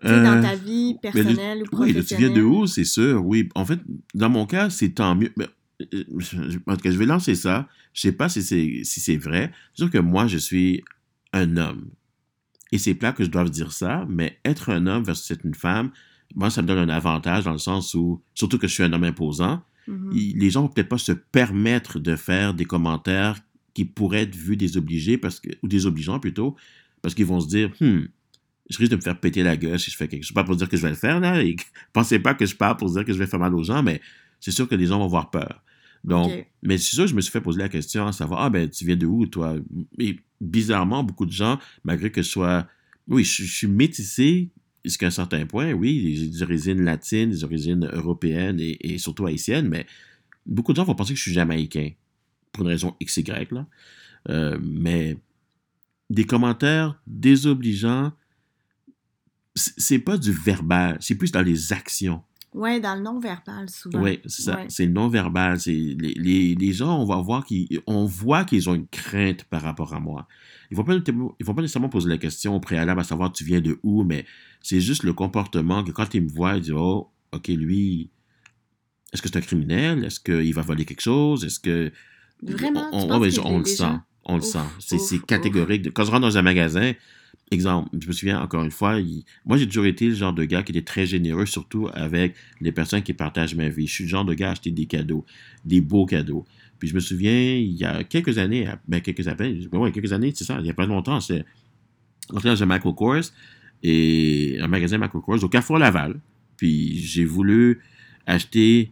Euh, 0.05 0.23
dans 0.23 0.41
ta 0.41 0.55
vie 0.55 0.97
personnelle 1.01 1.63
ou 1.63 1.65
professionnelle? 1.65 2.03
Oui, 2.03 2.05
tu 2.05 2.15
viens 2.15 2.29
de 2.29 2.41
où, 2.43 2.67
c'est 2.67 2.83
sûr, 2.83 3.25
oui. 3.25 3.49
En 3.55 3.65
fait, 3.65 3.79
dans 4.13 4.29
mon 4.29 4.45
cas, 4.45 4.69
c'est 4.69 4.89
tant 4.89 5.15
mieux. 5.15 5.33
Euh, 5.39 6.03
en 6.67 6.75
tout 6.75 6.81
cas, 6.81 6.91
je 6.91 6.97
vais 6.97 7.05
lancer 7.05 7.33
ça. 7.33 7.67
Je 7.93 8.01
sais 8.01 8.11
pas 8.11 8.29
si 8.29 8.43
c'est 8.43 8.81
si 8.83 8.99
c'est 8.99 9.17
vrai. 9.17 9.51
C'est 9.73 9.83
sûr 9.83 9.91
que 9.91 9.97
moi, 9.97 10.27
je 10.27 10.37
suis 10.37 10.83
un 11.31 11.57
homme. 11.57 11.89
Et 12.71 12.77
c'est 12.77 12.93
plat 12.95 13.13
que 13.13 13.23
je 13.23 13.29
dois 13.29 13.45
dire 13.45 13.71
ça, 13.71 14.05
mais 14.09 14.39
être 14.45 14.69
un 14.69 14.87
homme 14.87 15.03
versus 15.03 15.29
être 15.31 15.45
une 15.45 15.55
femme, 15.55 15.91
moi, 16.35 16.49
ça 16.49 16.61
me 16.61 16.67
donne 16.67 16.89
un 16.89 16.93
avantage 16.93 17.43
dans 17.43 17.51
le 17.51 17.57
sens 17.57 17.93
où, 17.93 18.21
surtout 18.33 18.57
que 18.57 18.67
je 18.67 18.73
suis 18.73 18.83
un 18.83 18.93
homme 18.93 19.03
imposant, 19.03 19.61
mm-hmm. 19.87 20.37
les 20.37 20.49
gens 20.49 20.63
vont 20.63 20.67
peut-être 20.67 20.89
pas 20.89 20.97
se 20.97 21.11
permettre 21.11 21.99
de 21.99 22.15
faire 22.15 22.53
des 22.53 22.65
commentaires 22.65 23.39
qui 23.73 23.85
pourraient 23.85 24.23
être 24.23 24.35
vus 24.35 24.57
désobligés, 24.57 25.17
parce 25.17 25.39
que, 25.39 25.49
ou 25.61 25.67
désobligeants 25.67 26.19
plutôt, 26.19 26.55
parce 27.01 27.15
qu'ils 27.15 27.25
vont 27.25 27.39
se 27.39 27.47
dire, 27.47 27.71
hmm, 27.81 28.05
je 28.69 28.77
risque 28.77 28.91
de 28.91 28.95
me 28.95 29.01
faire 29.01 29.19
péter 29.19 29.43
la 29.43 29.57
gueule 29.57 29.79
si 29.79 29.91
je 29.91 29.97
fais 29.97 30.07
quelque 30.07 30.23
chose. 30.23 30.33
Pas 30.33 30.43
pour 30.43 30.55
dire 30.55 30.69
que 30.69 30.77
je 30.77 30.81
vais 30.81 30.89
le 30.89 30.95
faire, 30.95 31.19
là, 31.19 31.43
et 31.43 31.55
pensez 31.93 32.19
pas 32.19 32.33
que 32.33 32.45
je 32.45 32.55
parle 32.55 32.77
pour 32.77 32.91
dire 32.91 33.03
que 33.05 33.13
je 33.13 33.17
vais 33.17 33.27
faire 33.27 33.39
mal 33.39 33.53
aux 33.53 33.63
gens, 33.63 33.83
mais 33.83 34.01
c'est 34.39 34.51
sûr 34.51 34.67
que 34.67 34.75
les 34.75 34.87
gens 34.87 34.99
vont 34.99 35.05
avoir 35.05 35.31
peur. 35.31 35.63
Donc, 36.03 36.45
mais 36.61 36.77
c'est 36.77 36.95
sûr, 36.95 37.07
je 37.07 37.15
me 37.15 37.21
suis 37.21 37.31
fait 37.31 37.39
poser 37.39 37.59
la 37.59 37.69
question 37.69 38.05
à 38.05 38.11
savoir, 38.11 38.41
ah 38.41 38.49
ben, 38.49 38.69
tu 38.69 38.85
viens 38.85 38.97
de 38.97 39.05
où, 39.05 39.25
toi? 39.25 39.55
Et 39.99 40.19
bizarrement, 40.41 41.01
beaucoup 41.01 41.25
de 41.25 41.31
gens, 41.31 41.59
malgré 41.85 42.11
que 42.11 42.21
je 42.21 42.27
sois, 42.27 42.67
oui, 43.07 43.23
je, 43.23 43.43
suis 43.43 43.67
métissé 43.67 44.49
jusqu'à 44.83 45.07
un 45.07 45.11
certain 45.11 45.45
point, 45.45 45.71
oui, 45.73 46.29
des 46.29 46.43
origines 46.43 46.83
latines, 46.83 47.29
des 47.29 47.43
origines 47.43 47.89
européennes 47.93 48.59
et, 48.59 48.97
surtout 48.97 49.25
haïtiennes, 49.25 49.67
mais 49.67 49.85
beaucoup 50.45 50.73
de 50.73 50.77
gens 50.77 50.83
vont 50.83 50.95
penser 50.95 51.13
que 51.13 51.17
je 51.17 51.23
suis 51.23 51.33
jamaïcain 51.33 51.91
pour 52.51 52.63
une 52.63 52.69
raison 52.69 52.95
XY, 53.01 53.23
là. 53.51 53.65
Euh, 54.29 54.57
mais 54.61 55.17
des 56.09 56.23
commentaires 56.25 57.01
désobligeants, 57.07 58.13
c'est 59.55 59.99
pas 59.99 60.17
du 60.17 60.31
verbal, 60.31 60.97
c'est 61.01 61.15
plus 61.15 61.31
dans 61.31 61.41
les 61.41 61.73
actions. 61.73 62.21
Oui, 62.53 62.79
dans 62.79 62.95
le 62.95 63.01
non-verbal, 63.01 63.69
souvent. 63.69 64.01
Oui, 64.01 64.19
c'est 64.25 64.43
ça. 64.43 64.55
Ouais. 64.57 64.65
C'est 64.69 64.87
non-verbal. 64.87 65.59
C'est 65.59 65.71
les, 65.71 66.13
les, 66.13 66.55
les 66.55 66.73
gens, 66.73 66.99
on 67.01 67.05
va 67.05 67.15
voir 67.17 67.45
qu'ils, 67.45 67.67
on 67.87 68.05
voit 68.05 68.45
qu'ils 68.45 68.69
ont 68.69 68.75
une 68.75 68.87
crainte 68.87 69.43
par 69.45 69.61
rapport 69.61 69.93
à 69.93 69.99
moi. 69.99 70.27
Ils 70.71 70.77
vont 70.77 70.83
pas, 70.83 70.95
ils 70.95 71.45
vont 71.45 71.53
pas 71.53 71.61
nécessairement 71.61 71.89
poser 71.89 72.09
la 72.09 72.17
question 72.17 72.55
au 72.55 72.59
préalable 72.59 73.01
à 73.01 73.03
savoir 73.03 73.31
tu 73.31 73.43
viens 73.43 73.61
de 73.61 73.79
où, 73.83 74.03
mais 74.03 74.25
c'est 74.61 74.81
juste 74.81 75.03
le 75.03 75.13
comportement 75.13 75.83
que 75.83 75.91
quand 75.91 76.13
ils 76.13 76.21
me 76.23 76.29
voient, 76.29 76.55
ils 76.55 76.61
disent 76.61 76.73
oh, 76.75 77.11
ok, 77.31 77.47
lui, 77.49 78.09
est-ce 79.11 79.21
que 79.21 79.29
c'est 79.29 79.37
un 79.37 79.41
criminel? 79.41 80.03
Est-ce 80.05 80.19
qu'il 80.19 80.53
va 80.53 80.61
voler 80.61 80.85
quelque 80.85 81.01
chose? 81.01 81.43
Est-ce 81.45 81.59
que 81.59 81.91
Vraiment, 82.41 82.89
tu 82.91 82.97
on, 82.97 83.07
penses 83.07 83.23
le 83.23 83.31
sent, 83.31 83.41
on 84.25 84.35
le 84.35 84.41
sent. 84.41 84.59
C'est 84.79 84.95
ouf. 84.95 85.25
catégorique. 85.25 85.93
Quand 85.93 86.03
je 86.05 86.11
rentre 86.11 86.21
dans 86.21 86.37
un 86.37 86.41
magasin, 86.41 86.93
exemple, 87.51 87.89
je 87.99 88.07
me 88.07 88.13
souviens 88.13 88.41
encore 88.41 88.63
une 88.63 88.71
fois, 88.71 88.99
moi 89.45 89.57
j'ai 89.57 89.67
toujours 89.67 89.85
été 89.85 90.07
le 90.07 90.15
genre 90.15 90.33
de 90.33 90.43
gars 90.43 90.63
qui 90.63 90.71
était 90.71 90.81
très 90.81 91.05
généreux, 91.05 91.45
surtout 91.45 91.89
avec 91.93 92.35
les 92.61 92.71
personnes 92.71 93.03
qui 93.03 93.13
partagent 93.13 93.55
ma 93.55 93.69
vie. 93.69 93.87
Je 93.87 93.93
suis 93.93 94.03
le 94.05 94.09
genre 94.09 94.25
de 94.25 94.33
gars 94.33 94.49
à 94.49 94.51
acheter 94.51 94.71
des 94.71 94.85
cadeaux, 94.85 95.25
des 95.65 95.81
beaux 95.81 96.05
cadeaux. 96.05 96.45
Puis 96.79 96.89
je 96.89 96.95
me 96.95 96.99
souviens, 96.99 97.55
il 97.55 97.73
y 97.73 97.85
a 97.85 98.03
quelques 98.03 98.37
années, 98.37 98.67
ben 98.87 99.01
quelques 99.01 99.23
ben 99.23 99.63
ouais, 99.73 99.91
quelques 99.91 100.13
années, 100.13 100.33
c'est 100.35 100.43
ça, 100.43 100.57
il 100.59 100.65
y 100.65 100.69
a 100.69 100.73
pas 100.73 100.85
longtemps, 100.85 101.19
c'est 101.19 101.45
entré 102.29 102.49
dans 102.49 102.63
un 102.63 102.65
Michael 102.65 102.93
Kors 102.93 103.23
et 103.83 104.57
un 104.59 104.67
magasin 104.67 104.97
Michael 104.97 105.21
Kors 105.21 105.43
au 105.43 105.49
Carrefour 105.49 105.77
Laval. 105.77 106.19
Puis 106.57 106.97
j'ai 106.97 107.25
voulu 107.25 107.81
acheter 108.25 108.91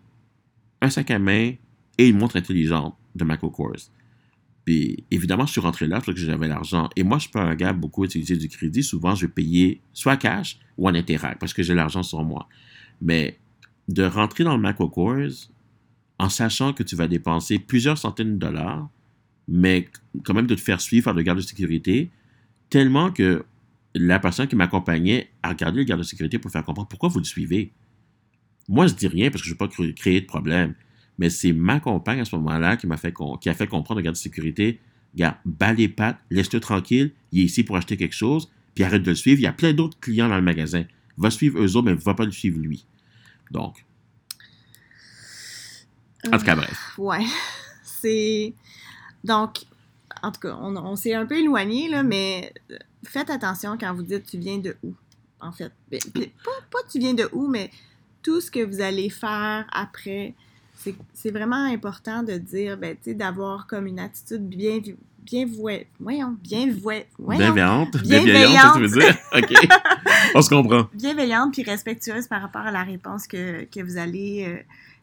un 0.82 0.90
sac 0.90 1.12
à 1.12 1.20
main 1.20 1.54
et 1.98 2.08
une 2.08 2.18
montre 2.18 2.36
intelligente 2.38 2.96
de 3.16 3.24
Michael 3.24 3.52
Kors. 3.52 3.92
Puis 4.66 5.04
évidemment, 5.10 5.46
je 5.46 5.52
suis 5.54 5.62
rentré 5.62 5.88
là 5.88 6.02
parce 6.02 6.16
que 6.16 6.24
j'avais 6.24 6.48
l'argent. 6.48 6.90
Et 6.96 7.04
moi, 7.04 7.18
je 7.18 7.24
suis 7.24 7.32
pas 7.32 7.42
un 7.42 7.56
gars 7.56 7.74
beaucoup 7.74 8.06
utiliser 8.06 8.38
du 8.38 8.48
crédit. 8.48 8.84
Souvent, 8.84 9.16
je 9.16 9.26
vais 9.26 9.32
payer 9.32 9.82
soit 9.94 10.18
cash 10.18 10.60
ou 10.78 10.88
en 10.88 10.94
interact 10.94 11.40
parce 11.40 11.54
que 11.54 11.64
j'ai 11.64 11.74
l'argent 11.74 12.04
sur 12.04 12.24
moi. 12.24 12.48
Mais 13.02 13.40
de 13.88 14.04
rentrer 14.04 14.44
dans 14.44 14.56
le 14.56 14.62
Michael 14.62 14.90
Kors 14.90 15.50
en 16.20 16.30
sachant 16.30 16.74
que 16.74 16.84
tu 16.84 16.96
vas 16.96 17.08
dépenser 17.08 17.58
plusieurs 17.58 17.98
centaines 17.98 18.36
de 18.36 18.38
dollars, 18.46 18.88
mais 19.48 19.90
quand 20.24 20.36
même 20.36 20.46
de 20.46 20.54
te 20.56 20.62
faire 20.62 20.80
suivre 20.80 21.06
par 21.06 21.14
le 21.16 21.24
garde 21.24 21.40
de 21.40 21.44
sécurité, 21.44 22.12
tellement 22.70 23.12
que 23.12 23.44
la 23.96 24.20
personne 24.20 24.48
qui 24.48 24.56
m'accompagnait 24.56 25.30
a 25.42 25.50
regardé 25.50 25.80
le 25.80 25.84
garde 25.84 26.02
de 26.02 26.06
sécurité 26.06 26.38
pour 26.38 26.52
faire 26.52 26.64
comprendre 26.64 26.88
pourquoi 26.88 27.10
vous 27.10 27.18
le 27.20 27.26
suivez. 27.26 27.72
Moi, 28.70 28.86
je 28.88 28.94
dis 28.94 29.08
rien 29.08 29.32
parce 29.32 29.42
que 29.42 29.48
je 29.48 29.54
ne 29.54 29.56
veux 29.56 29.58
pas 29.58 29.68
cré- 29.68 29.94
créer 29.94 30.22
de 30.22 30.28
problème. 30.28 30.76
Mais 31.18 31.30
c'est 31.30 31.54
ma 31.54 31.80
compagne 31.80 32.20
à 32.20 32.26
ce 32.26 32.36
moment-là 32.38 32.78
qui 32.78 32.88
m'a 32.88 32.98
fait 32.98 33.12
comprendre 33.12 34.00
au 34.00 34.02
garde 34.02 34.16
de 34.16 34.20
sécurité, 34.20 34.80
gars, 35.16 35.40
bas 35.46 35.74
les 35.74 35.88
pattes, 35.88 36.20
laisse-le 36.30 36.60
tranquille, 36.60 37.12
il 37.32 37.42
est 37.42 37.44
ici 37.44 37.64
pour 37.64 37.78
acheter 37.78 37.98
quelque 37.98 38.16
chose, 38.16 38.52
puis 38.74 38.84
arrête 38.84 39.04
de 39.04 39.10
le 39.10 39.16
suivre. 39.16 39.40
Il 39.40 39.44
y 39.44 39.48
a 39.48 39.54
plein 39.54 39.74
d'autres 39.74 40.00
clients 40.00 40.30
dans 40.30 40.38
le 40.38 40.42
magasin. 40.42 40.84
Va 41.18 41.30
suivre 41.30 41.62
eux 41.62 41.76
autres, 41.76 41.86
mais 41.86 41.94
va 41.94 42.14
pas 42.14 42.26
le 42.26 42.32
suivre 42.32 42.60
lui. 42.60 42.86
Donc, 43.52 43.86
en 46.28 46.38
tout 46.38 46.46
cas, 46.46 46.56
bref. 46.56 46.94
Ouais. 46.98 47.26
C'est. 47.84 48.54
Donc, 49.24 49.60
en 50.22 50.32
tout 50.32 50.40
cas, 50.42 50.56
on, 50.56 50.96
s'est 50.96 51.14
un 51.14 51.26
peu 51.26 51.38
éloigné, 51.38 51.90
mais 52.04 52.54
euh, 52.72 52.78
faites 53.04 53.30
attention 53.30 53.78
quand 53.78 53.94
vous 53.94 54.04
dites 54.04 54.26
tu 54.26 54.38
viens 54.38 54.58
de 54.58 54.76
où, 54.84 54.94
en 55.40 55.52
fait. 55.52 55.72
Pas, 55.90 56.52
pas 56.72 56.80
tu 56.90 57.00
viens 57.00 57.14
de 57.14 57.28
où, 57.32 57.48
mais 57.48 57.72
tout 58.22 58.42
ce 58.42 58.52
que 58.52 58.64
vous 58.64 58.82
allez 58.82 59.10
faire 59.10 59.68
après, 59.72 60.36
c'est 61.14 61.32
vraiment 61.32 61.66
important 61.66 62.24
de 62.24 62.34
dire, 62.38 62.78
ben, 62.78 62.96
tu 62.96 63.12
sais, 63.12 63.14
d'avoir 63.14 63.68
comme 63.68 63.88
une 63.88 64.00
attitude 64.00 64.48
bien, 64.48 64.80
bien 65.24 65.46
vouée. 65.46 65.88
Voyons, 66.00 66.36
bien 66.42 66.72
vouée. 66.72 67.06
Bienveillante. 67.20 67.98
Bienveillante. 68.04 68.76
Tu 68.76 68.82
veux 68.88 69.00
dire? 69.00 69.18
OK. 69.36 69.54
On 70.36 70.42
se 70.42 70.50
comprend. 70.50 70.88
bienveillante 70.94 71.54
puis 71.54 71.64
respectueuse 71.64 72.28
par 72.28 72.42
rapport 72.42 72.62
à 72.62 72.72
la 72.72 72.84
réponse 72.84 73.28
que, 73.28 73.66
que 73.66 73.82
vous 73.82 73.98
allez 73.98 74.46
euh, 74.48 74.58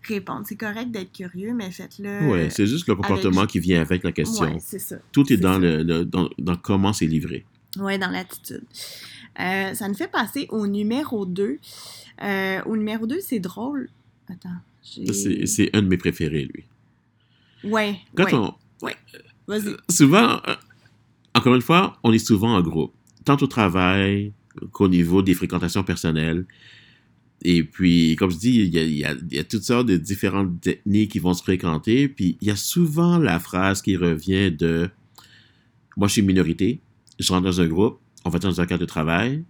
répondre. 0.04 0.42
C'est 0.46 0.56
correct 0.56 0.90
d'être 0.90 1.12
curieux, 1.12 1.52
mais 1.54 1.70
faites-le. 1.70 2.28
Ouais, 2.30 2.50
c'est 2.50 2.66
juste 2.66 2.86
le 2.88 2.94
comportement 2.94 3.46
qui 3.46 3.58
vient 3.60 3.80
avec 3.80 4.02
la 4.04 4.12
question. 4.12 4.46
Ouais, 4.46 4.56
c'est 4.60 4.78
ça. 4.78 4.96
Tout 5.12 5.32
est 5.32 5.36
dans, 5.36 5.58
le, 5.58 5.82
le- 5.82 6.04
dans, 6.04 6.28
dans 6.38 6.56
comment 6.56 6.92
c'est 6.92 7.06
livré. 7.06 7.44
Oui, 7.78 7.98
dans 7.98 8.10
l'attitude. 8.10 8.64
Euh, 9.40 9.74
ça 9.74 9.86
nous 9.86 9.94
fait 9.94 10.10
passer 10.10 10.46
au 10.50 10.66
numéro 10.66 11.24
2. 11.26 11.58
Euh, 12.22 12.60
au 12.66 12.76
numéro 12.76 13.06
2, 13.06 13.18
c'est 13.20 13.38
drôle. 13.38 13.88
Attends. 14.28 14.48
C'est 15.52 15.74
un 15.74 15.82
de 15.82 15.88
mes 15.88 15.96
préférés, 15.98 16.48
lui. 16.52 16.64
Ouais. 17.64 17.96
Quand 18.16 18.24
ouais. 18.24 18.34
on, 18.34 18.88
Vas-y. 19.46 19.74
souvent, 19.90 20.40
euh, 20.46 20.54
encore 21.34 21.54
une 21.54 21.62
fois, 21.62 21.98
on 22.02 22.12
est 22.12 22.18
souvent 22.18 22.54
en 22.54 22.62
groupe, 22.62 22.92
tant 23.24 23.36
au 23.36 23.46
travail 23.46 24.32
qu'au 24.72 24.88
niveau 24.88 25.22
des 25.22 25.34
fréquentations 25.34 25.82
personnelles. 25.84 26.46
Et 27.42 27.62
puis, 27.62 28.16
comme 28.16 28.30
je 28.30 28.36
dis, 28.36 28.54
il 28.62 28.74
y 28.74 28.78
a, 28.78 28.82
il 28.82 28.94
y 28.96 29.04
a- 29.04 29.14
il 29.30 29.36
y 29.36 29.38
a 29.38 29.44
toutes 29.44 29.62
sortes 29.62 29.86
de 29.86 29.96
différentes 29.96 30.66
ethnies 30.66 31.06
qui 31.08 31.18
vont 31.20 31.34
se 31.34 31.42
fréquenter. 31.42 32.08
Puis, 32.08 32.36
il 32.40 32.48
y 32.48 32.50
a 32.50 32.56
souvent 32.56 33.18
la 33.18 33.38
phrase 33.38 33.80
qui 33.82 33.96
revient 33.96 34.50
de 34.50 34.90
Moi, 35.96 36.06
je 36.08 36.12
suis 36.12 36.20
une 36.20 36.26
minorité, 36.28 36.80
je 37.18 37.32
rentre 37.32 37.44
dans 37.44 37.60
un 37.60 37.66
groupe, 37.66 37.98
on 38.24 38.30
va 38.30 38.38
dans 38.38 38.60
un 38.60 38.66
cadre 38.66 38.80
de 38.82 38.86
travail, 38.86 39.42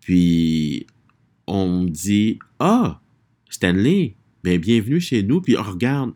puis 0.00 0.86
on 1.46 1.82
me 1.82 1.88
dit 1.90 2.38
Ah, 2.58 3.00
Stanley, 3.50 4.14
ben, 4.42 4.58
bienvenue 4.58 5.00
chez 5.00 5.22
nous. 5.22 5.40
Puis, 5.40 5.56
on 5.56 5.62
regarde, 5.62 6.12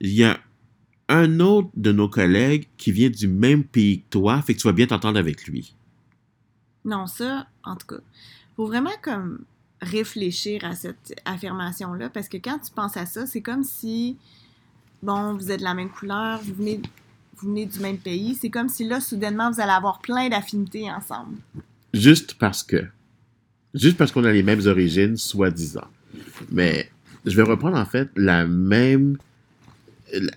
il 0.00 0.12
y 0.12 0.24
a 0.24 0.38
un 1.08 1.40
autre 1.40 1.70
de 1.74 1.92
nos 1.92 2.08
collègues 2.08 2.68
qui 2.76 2.92
vient 2.92 3.10
du 3.10 3.28
même 3.28 3.64
pays 3.64 4.00
que 4.00 4.10
toi, 4.10 4.42
fait 4.42 4.54
que 4.54 4.60
tu 4.60 4.66
vas 4.66 4.72
bien 4.72 4.86
t'entendre 4.86 5.18
avec 5.18 5.46
lui. 5.46 5.74
Non, 6.84 7.06
ça, 7.06 7.46
en 7.64 7.76
tout 7.76 7.86
cas, 7.86 8.00
faut 8.56 8.66
vraiment 8.66 8.90
comme 9.02 9.44
réfléchir 9.82 10.64
à 10.64 10.74
cette 10.74 11.20
affirmation-là, 11.24 12.10
parce 12.10 12.28
que 12.28 12.36
quand 12.36 12.58
tu 12.58 12.70
penses 12.72 12.96
à 12.96 13.06
ça, 13.06 13.26
c'est 13.26 13.40
comme 13.40 13.64
si, 13.64 14.16
bon, 15.02 15.34
vous 15.34 15.50
êtes 15.50 15.60
de 15.60 15.64
la 15.64 15.74
même 15.74 15.90
couleur, 15.90 16.40
vous 16.42 16.54
venez, 16.54 16.80
vous 17.36 17.48
venez 17.48 17.66
du 17.66 17.80
même 17.80 17.98
pays, 17.98 18.34
c'est 18.34 18.50
comme 18.50 18.68
si 18.68 18.86
là, 18.86 19.00
soudainement, 19.00 19.50
vous 19.50 19.60
allez 19.60 19.72
avoir 19.72 20.00
plein 20.00 20.28
d'affinités 20.28 20.90
ensemble. 20.90 21.38
Juste 21.92 22.34
parce 22.34 22.62
que. 22.62 22.86
Juste 23.74 23.96
parce 23.96 24.12
qu'on 24.12 24.24
a 24.24 24.32
les 24.32 24.42
mêmes 24.42 24.66
origines, 24.66 25.16
soi-disant. 25.16 25.86
Mais 26.50 26.90
je 27.26 27.36
vais 27.36 27.42
reprendre 27.42 27.76
en 27.76 27.84
fait 27.86 28.08
la 28.16 28.46
même. 28.46 29.16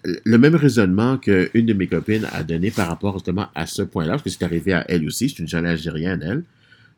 Le 0.03 0.37
même 0.37 0.53
raisonnement 0.53 1.17
qu'une 1.17 1.65
de 1.65 1.73
mes 1.73 1.87
copines 1.87 2.27
a 2.31 2.43
donné 2.43 2.69
par 2.69 2.87
rapport 2.87 3.13
justement 3.15 3.47
à 3.55 3.65
ce 3.65 3.81
point-là, 3.81 4.11
parce 4.11 4.21
que 4.23 4.29
c'est 4.29 4.43
arrivé 4.43 4.71
à 4.73 4.85
elle 4.87 5.03
aussi, 5.07 5.29
c'est 5.29 5.39
une 5.39 5.47
jeune 5.47 5.65
algérienne, 5.65 6.21
elle. 6.23 6.43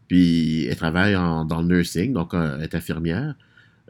Puis 0.09 0.65
elle 0.65 0.75
travaille 0.75 1.15
en- 1.15 1.45
dans 1.45 1.61
le 1.61 1.67
nursing, 1.67 2.11
donc 2.11 2.33
euh, 2.33 2.57
elle 2.57 2.63
est 2.63 2.75
infirmière. 2.75 3.35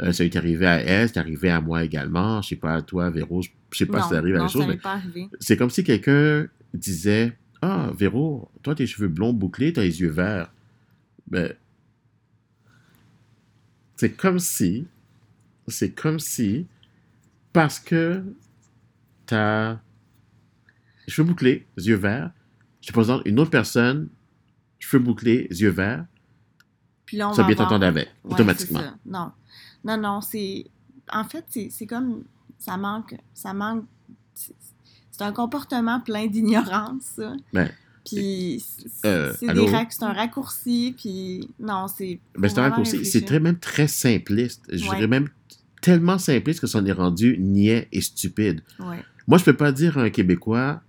Euh, 0.02 0.12
ça 0.12 0.24
est 0.24 0.36
arrivé 0.36 0.68
à 0.68 0.76
elle, 0.82 1.08
c'est 1.10 1.18
arrivé 1.18 1.50
à 1.50 1.62
moi 1.62 1.84
également. 1.84 2.44
Je 2.44 2.50
sais 2.50 2.56
pas 2.58 2.76
à 2.76 2.82
toi, 2.84 3.10
Véro, 3.10 3.42
je 3.42 3.50
sais 3.78 3.88
pas 3.88 3.98
non, 4.00 4.04
si 4.04 4.10
ça 4.12 4.18
arrive 4.20 4.36
à 4.36 4.38
non, 4.40 4.44
la 4.44 4.50
chose, 4.52 4.62
ça 4.62 4.68
mais 4.68 4.78
pas 4.78 4.92
arrivé. 4.94 5.30
c'est 5.40 5.58
comme 5.58 5.72
si 5.72 5.84
quelqu'un 5.84 6.46
disait 6.74 7.34
Ah, 7.64 7.90
Véro, 7.98 8.50
toi, 8.62 8.76
tes 8.76 8.86
cheveux 8.86 9.08
blonds 9.08 9.34
bouclés, 9.34 9.74
t'as 9.74 9.82
les 9.82 10.00
yeux 10.02 10.12
verts. 10.12 10.52
Ben. 11.28 11.52
C'est 13.96 14.12
comme 14.12 14.38
si. 14.40 14.86
C'est 15.68 15.92
comme 15.92 16.20
si. 16.20 16.68
Parce 17.54 17.80
que 17.80 18.24
t'as 19.26 19.74
les 19.74 19.78
cheveux 21.14 21.28
bouclés, 21.28 21.66
yeux 21.78 21.96
verts, 21.96 22.32
je 22.82 22.88
te 22.88 22.94
présente 22.94 23.22
une 23.26 23.40
autre 23.40 23.52
personne, 23.52 24.10
cheveux 24.80 25.02
bouclés, 25.04 25.48
yeux 25.52 25.70
verts, 25.70 26.06
Puis 27.06 27.18
là, 27.18 27.30
on 27.30 27.34
ça 27.34 27.44
va 27.44 27.48
bien 27.48 27.56
t'entendre 27.56 27.86
avec, 27.86 28.10
Ouais, 28.24 28.34
automatiquement. 28.34 28.80
ça. 28.82 28.96
Non. 29.06 29.32
Non, 29.84 29.98
non, 29.98 30.22
c'est. 30.22 30.66
En 31.12 31.24
fait, 31.24 31.46
c'est 31.70 31.86
comme. 31.88 32.24
Ça 32.58 32.78
manque. 32.78 33.16
Ça 33.34 33.54
manque. 33.54 33.86
C'est 34.34 35.22
un 35.24 35.32
comportement 35.32 36.00
plein 36.02 36.28
d'ignorance, 36.28 37.04
ça. 37.16 37.34
Ben, 37.54 37.70
Puis 38.06 38.64
c'est 38.68 39.08
euh, 39.08 39.34
c'est 39.40 39.46
rac- 39.48 40.04
un 40.04 40.14
raccourci, 40.14 40.94
puis 40.98 41.50
non, 41.60 41.88
c'est. 41.88 42.20
Ben, 42.38 42.50
c'est 42.50 42.60
un 42.60 42.64
raccourci. 42.70 43.06
C'est 43.06 43.22
très, 43.24 43.40
même 43.40 43.58
très 43.60 43.88
simpliste. 43.88 44.66
Je 44.72 44.84
Ouais. 44.90 44.96
dirais 44.96 45.08
même 45.08 45.30
tellement 45.86 46.18
simpliste 46.18 46.62
que 46.62 46.66
ça 46.66 46.80
en 46.80 46.86
est 46.88 46.92
rendu 46.92 47.38
niais 47.38 47.88
et 47.92 48.02
stupide. 48.02 48.64
Ouais. 48.80 49.04
Moi, 49.28 49.38
je 49.38 49.44
peux 49.44 49.56
pas 49.56 49.72
dire 49.72 50.00
à 50.00 50.02
un 50.02 50.10
Québécois, 50.10 50.82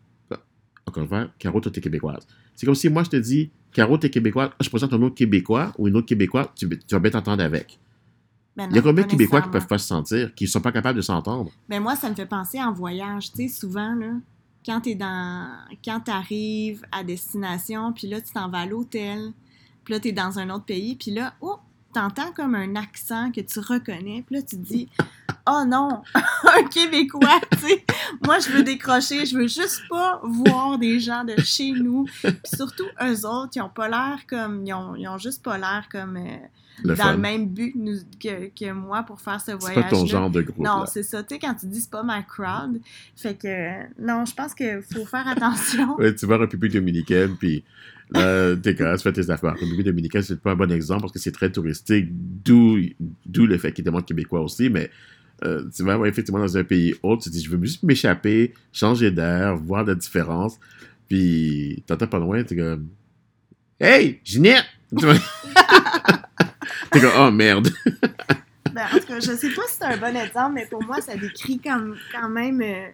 encore 0.87 1.02
une 1.02 1.09
fois, 1.09 1.28
Caro, 1.38 1.61
toi, 1.61 1.70
t'es 1.70 1.82
québécoise. 1.82 2.26
C'est 2.54 2.64
comme 2.64 2.74
si 2.74 2.88
moi, 2.88 3.04
je 3.04 3.11
te 3.11 3.16
dis, 3.16 3.50
Caro, 3.72 3.98
t'es 3.98 4.09
québécoise, 4.09 4.48
je 4.59 4.70
présente 4.70 4.94
un 4.94 5.02
autre 5.02 5.14
Québécois 5.14 5.74
ou 5.76 5.87
une 5.87 5.96
autre 5.96 6.06
Québécois, 6.06 6.50
tu, 6.56 6.66
tu 6.66 6.94
vas 6.94 6.98
bien 6.98 7.11
t'entendre 7.11 7.44
avec. 7.44 7.78
Ben 8.56 8.68
Il 8.70 8.76
y 8.76 8.78
a 8.78 8.82
combien 8.82 9.04
de 9.04 9.11
Québécois 9.11 9.42
qui 9.42 9.48
nécessairement. 9.48 9.52
peuvent 9.52 9.66
pas 9.66 9.76
se 9.78 9.87
sentir, 9.87 10.35
qui 10.35 10.46
sont 10.46 10.62
pas 10.62 10.72
capables 10.72 10.96
de 10.96 11.02
s'entendre? 11.02 11.50
Ben 11.68 11.82
moi, 11.82 11.94
ça 11.94 12.09
me 12.09 12.14
fait 12.14 12.24
penser 12.24 12.59
en 12.62 12.72
voyage. 12.72 13.32
Tu 13.32 13.48
sais, 13.48 13.54
souvent, 13.54 13.94
là, 13.96 14.14
quand 14.64 14.80
t'es 14.80 14.94
dans... 14.94 15.50
Quand 15.85 16.00
t'arrives 16.00 16.80
à 16.90 17.04
destination, 17.04 17.92
puis 17.92 18.09
là, 18.09 18.22
tu 18.22 18.32
t'en 18.32 18.48
vas 18.48 18.61
à 18.61 18.66
l'hôtel, 18.66 19.32
puis 19.85 19.92
là, 19.92 20.00
t'es 20.00 20.12
dans 20.12 20.38
un 20.38 20.48
autre 20.48 20.64
pays, 20.64 20.96
puis 20.96 21.11
là, 21.11 21.35
oh, 21.42 21.59
t'entends 21.96 22.30
comme 22.32 22.54
un 22.54 22.76
accent 22.76 23.30
que 23.32 23.40
tu 23.40 23.59
reconnais, 23.61 24.22
puis 24.26 24.37
là, 24.37 24.42
tu 24.42 24.56
te 24.56 24.62
dis, 24.62 24.88
oh 25.48 25.62
non, 25.66 26.02
un 26.14 26.62
Québécois, 26.64 27.40
tu 27.52 27.59
sais. 27.59 27.85
Moi, 28.24 28.38
je 28.40 28.50
veux 28.50 28.62
décrocher, 28.62 29.24
je 29.24 29.37
veux 29.37 29.48
juste 29.48 29.82
pas 29.88 30.20
voir 30.22 30.78
des 30.78 31.00
gens 31.00 31.24
de 31.24 31.35
chez 31.40 31.72
nous. 31.72 32.04
Puis 32.22 32.32
surtout, 32.54 32.85
eux 33.02 33.26
autres, 33.26 33.52
ils 33.56 33.62
ont 33.62 33.68
pas 33.70 33.88
l'air 33.88 34.18
comme... 34.28 34.64
Ils 34.66 34.74
ont, 34.74 34.94
ils 34.94 35.09
ont 35.09 35.16
juste 35.18 35.42
pas 35.42 35.56
l'air 35.56 35.87
comme... 35.90 36.16
euh, 36.18 36.37
Le 36.82 36.94
dans 36.94 37.04
fun. 37.04 37.12
le 37.12 37.18
même 37.18 37.46
but 37.48 37.72
que, 37.72 37.78
nous- 37.78 38.00
que, 38.22 38.50
que 38.54 38.72
moi 38.72 39.02
pour 39.02 39.20
faire 39.20 39.40
ce 39.40 39.52
C'est 39.52 39.61
voyage. 39.61 39.85
pas 39.85 39.88
ton 39.90 40.04
genre 40.06 40.28
de 40.30 40.42
groupe. 40.42 40.59
Non, 40.64 40.85
c'est 40.87 41.02
ça. 41.02 41.22
Tu 41.22 41.35
sais, 41.35 41.38
quand 41.40 41.54
tu 41.54 41.66
dis 41.66 41.80
c'est 41.80 41.90
pas 41.90 42.02
ma 42.02 42.22
crowd, 42.22 42.80
fait 43.16 43.35
que 43.35 43.85
non, 43.98 44.24
je 44.26 44.35
pense 44.35 44.52
qu'il 44.54 44.82
faut 44.92 45.06
faire 45.06 45.26
attention. 45.26 45.96
Tu 46.18 46.26
vas 46.26 46.37
en 46.37 46.40
République 46.40 46.72
dominicaine, 46.74 47.37
puis 47.38 47.64
là, 48.11 48.57
t'es 48.57 48.75
correct, 48.75 48.99
tu 48.99 49.03
fais 49.03 49.12
tes 49.12 49.31
affaires. 49.31 49.55
République 49.55 49.85
dominicaine, 49.85 50.23
c'est 50.23 50.40
pas 50.40 50.53
un 50.53 50.57
bon 50.57 50.71
exemple 50.71 51.03
parce 51.03 51.12
que 51.12 51.19
c'est 51.19 51.33
très 51.33 51.51
touristique, 51.51 52.09
d'où 52.11 52.77
le 53.35 53.59
fait 53.59 53.73
qu'il 53.73 53.85
demande 53.85 54.05
québécois 54.05 54.40
aussi, 54.40 54.71
mais 54.71 54.90
euh, 55.45 55.64
tu 55.75 55.83
vas 55.83 55.99
effectivement 56.07 56.40
dans 56.40 56.57
un 56.57 56.64
pays 56.64 56.95
autre, 57.03 57.25
tu 57.25 57.31
te 57.31 57.35
dis, 57.35 57.42
je 57.42 57.51
veux 57.51 57.62
juste 57.62 57.83
m'échapper, 57.83 58.55
changer 58.73 59.11
d'air, 59.11 59.57
voir 59.57 59.85
la 59.85 59.95
différence, 59.95 60.59
puis 61.09 61.83
t'entends 61.87 62.07
pas 62.07 62.19
loin, 62.19 62.42
t'es 62.42 62.57
comme, 62.57 62.88
hey, 63.81 64.21
vois? 64.92 65.14
t'es 66.92 67.01
comme, 67.01 67.12
oh 67.19 67.31
merde! 67.31 67.69
Ben, 68.73 68.85
en 68.92 68.99
tout 68.99 69.07
cas, 69.07 69.21
je 69.21 69.33
sais 69.33 69.51
pas 69.51 69.62
si 69.69 69.77
c'est 69.79 69.85
un 69.85 69.97
bon 69.97 70.16
exemple, 70.16 70.53
mais 70.55 70.66
pour 70.66 70.83
moi, 70.85 71.01
ça 71.01 71.16
décrit 71.16 71.59
quand 71.59 72.29
même 72.29 72.61
euh, 72.61 72.88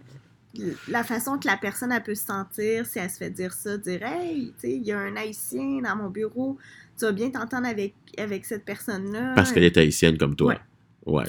la 0.88 1.04
façon 1.04 1.38
que 1.38 1.46
la 1.46 1.56
personne 1.56 1.92
elle 1.92 2.02
peut 2.02 2.14
se 2.14 2.26
sentir 2.26 2.86
si 2.86 2.98
elle 2.98 3.10
se 3.10 3.16
fait 3.16 3.30
dire 3.30 3.52
ça, 3.52 3.78
dire 3.78 4.02
Hey, 4.02 4.52
tu 4.60 4.68
sais, 4.68 4.76
il 4.76 4.84
y 4.84 4.92
a 4.92 4.98
un 4.98 5.16
haïtien 5.16 5.80
dans 5.82 5.96
mon 5.96 6.10
bureau, 6.10 6.58
tu 6.98 7.04
vas 7.04 7.12
bien 7.12 7.30
t'entendre 7.30 7.66
avec, 7.66 7.94
avec 8.18 8.44
cette 8.44 8.64
personne-là. 8.64 9.32
Parce 9.34 9.52
qu'elle 9.52 9.64
est 9.64 9.76
haïtienne 9.76 10.18
comme 10.18 10.36
toi. 10.36 10.58
Ouais, 11.06 11.24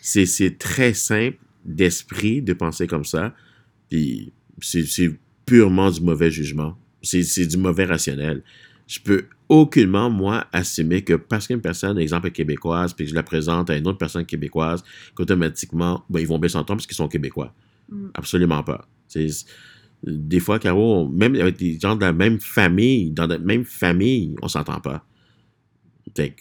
C'est 0.00 0.58
très 0.58 0.94
simple 0.94 1.38
d'esprit 1.64 2.40
de 2.42 2.52
penser 2.52 2.86
comme 2.86 3.04
ça. 3.04 3.34
Puis 3.88 4.32
c'est 4.60 4.84
c'est 4.86 5.10
purement 5.44 5.90
du 5.90 6.00
mauvais 6.00 6.30
jugement. 6.30 6.76
C'est 7.02 7.46
du 7.46 7.56
mauvais 7.56 7.84
rationnel. 7.84 8.42
Je 8.86 9.00
peux 9.00 9.26
aucunement, 9.48 10.10
moi, 10.10 10.46
assumer 10.52 11.02
que 11.02 11.14
parce 11.14 11.46
qu'une 11.46 11.60
personne, 11.60 11.98
exemple, 11.98 12.28
est 12.28 12.32
québécoise, 12.32 12.92
puis 12.92 13.04
que 13.04 13.10
je 13.10 13.14
la 13.14 13.22
présente 13.22 13.70
à 13.70 13.76
une 13.76 13.86
autre 13.86 13.98
personne 13.98 14.26
québécoise, 14.26 14.82
qu'automatiquement, 15.14 16.04
ben, 16.10 16.20
ils 16.20 16.26
vont 16.26 16.38
bien 16.38 16.48
s'entendre 16.48 16.78
parce 16.78 16.86
qu'ils 16.86 16.96
sont 16.96 17.08
québécois. 17.08 17.54
Mm. 17.88 18.08
Absolument 18.14 18.62
pas. 18.62 18.86
Des 20.02 20.40
fois, 20.40 20.58
Caro, 20.58 21.08
même 21.08 21.34
avec 21.34 21.56
des 21.56 21.78
gens 21.78 21.96
de 21.96 22.02
la 22.02 22.12
même 22.12 22.40
famille, 22.40 23.10
dans 23.10 23.26
la 23.26 23.38
même 23.38 23.64
famille, 23.64 24.36
on 24.42 24.48
s'entend 24.48 24.80
pas. 24.80 25.04
Fait 26.16 26.34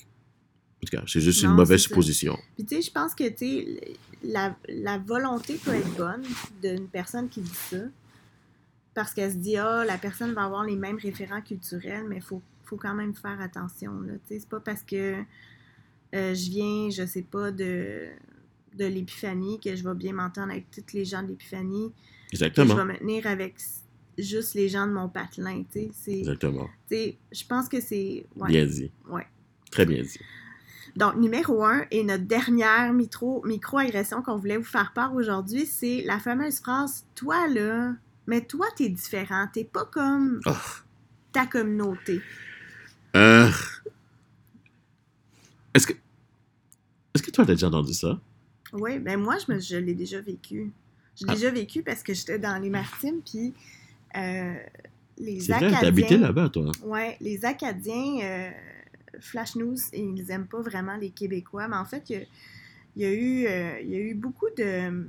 en 0.78 0.86
tout 0.86 0.96
cas, 0.96 1.04
c'est 1.08 1.22
juste 1.22 1.42
une 1.42 1.54
mauvaise 1.54 1.82
supposition. 1.82 2.38
Puis 2.56 2.66
tu 2.66 2.76
sais, 2.76 2.82
je 2.84 2.92
pense 2.92 3.16
que 3.16 3.28
tu 3.30 3.80
la, 4.24 4.56
la 4.70 5.00
volonté 5.00 5.56
peut 5.56 5.74
être 5.74 5.96
bonne 5.98 6.24
d'une 6.62 6.88
personne 6.88 7.30
qui 7.30 7.42
dit 7.42 7.50
ça. 7.50 7.78
Parce 8.94 9.14
qu'elle 9.14 9.32
se 9.32 9.38
dit, 9.38 9.58
ah, 9.58 9.86
la 9.86 9.98
personne 9.98 10.34
va 10.34 10.44
avoir 10.44 10.64
les 10.64 10.76
mêmes 10.76 10.98
référents 10.98 11.42
culturels, 11.42 12.06
mais 12.08 12.18
il 12.18 12.22
faut, 12.22 12.42
faut 12.64 12.78
quand 12.78 12.96
même 12.96 13.14
faire 13.14 13.40
attention. 13.42 14.02
Là. 14.02 14.14
C'est 14.28 14.48
pas 14.48 14.60
parce 14.60 14.82
que 14.82 15.16
euh, 16.16 16.34
je 16.34 16.50
viens, 16.50 16.90
je 16.90 17.06
sais 17.06 17.22
pas, 17.22 17.52
de, 17.52 18.08
de 18.78 18.86
l'épiphanie 18.86 19.60
que 19.60 19.76
je 19.76 19.84
vais 19.84 19.96
bien 19.96 20.14
m'entendre 20.14 20.52
avec 20.52 20.70
tous 20.72 20.94
les 20.94 21.06
gens 21.06 21.24
de 21.24 21.30
l'épiphanie, 21.30 21.90
que 21.92 22.38
je 22.38 22.44
Exactement. 22.46 22.76
vais 22.76 22.86
me 22.86 22.98
tenir 22.98 23.28
avec 23.28 23.56
juste 24.18 24.54
les 24.56 24.70
gens 24.70 24.88
de 24.88 24.94
mon 24.94 25.10
patelin. 25.10 25.64
Tu 25.72 25.80
sais, 25.82 25.90
C'est- 25.94 26.20
Exactement. 26.20 26.68
tu 26.90 26.96
sais, 26.96 27.18
je 27.32 27.44
pense 27.46 27.68
que 27.70 27.80
c'est. 27.82 28.26
ouais. 28.36 28.48
Bien 28.50 28.66
dit. 28.66 28.92
Ouais. 29.10 29.28
Très 29.72 29.86
bien 29.86 30.02
dit. 30.02 30.20
Donc, 30.96 31.16
numéro 31.18 31.64
un, 31.64 31.86
et 31.92 32.04
notre 32.04 32.24
dernière 32.24 32.92
micro- 32.94 33.46
micro-agression 33.46 34.24
qu'on 34.24 34.38
voulait 34.38 34.58
vous 34.58 34.64
faire 34.64 34.94
part 34.94 35.14
aujourd'hui, 35.14 35.66
c'est 35.68 36.02
la 36.04 36.18
fameuse 36.20 36.60
phrase 36.60 37.06
Toi 37.14 37.48
là, 37.48 37.94
mais 38.26 38.42
toi, 38.42 38.66
t'es 38.76 38.90
différent, 38.90 39.46
t'es 39.54 39.64
pas 39.64 39.86
comme 39.86 40.40
Oh. 40.48 40.52
ta 41.32 41.46
communauté. 41.46 42.20
Euh, 43.16 43.50
Est-ce 45.74 45.86
que. 45.88 45.94
Est-ce 47.14 47.22
que 47.24 47.32
toi, 47.32 47.46
t'as 47.46 47.54
déjà 47.54 47.68
entendu 47.68 47.94
ça? 47.94 48.20
Oui, 48.74 49.00
ben 49.00 49.20
moi, 49.20 49.38
je, 49.38 49.52
me- 49.54 49.60
je 49.60 49.78
l'ai 49.78 49.94
déjà 49.94 50.20
vécu. 50.22 50.72
Je 51.20 51.26
l'ai 51.26 51.32
Ah. 51.32 51.36
déjà 51.36 51.52
vécu 51.52 51.82
parce 51.84 52.04
que 52.04 52.14
j'étais 52.14 52.38
dans 52.40 52.62
les 52.62 52.70
Maritimes, 52.70 53.22
puis 53.26 53.54
euh, 54.16 54.56
les 55.18 55.52
Acadiens. 55.52 56.18
là-bas, 56.20 56.50
toi. 56.50 56.72
Ouais, 56.84 57.18
les 57.22 57.44
Acadiens, 57.46 58.20
euh, 58.24 58.50
Flash 59.20 59.56
News, 59.56 59.78
ils 59.94 60.30
aiment 60.32 60.48
pas 60.48 60.62
vraiment 60.62 60.96
les 60.98 61.10
Québécois, 61.10 61.68
mais 61.68 61.76
en 61.78 61.86
fait, 61.86 62.10
il 62.10 62.14
y 62.14 62.20
a, 62.20 62.26
il 62.96 63.02
y 63.02 63.06
a 63.06 63.14
eu, 63.14 63.46
euh, 63.48 63.82
y 63.82 63.96
a 63.96 64.00
eu 64.00 64.14
beaucoup 64.14 64.48
de, 64.58 65.08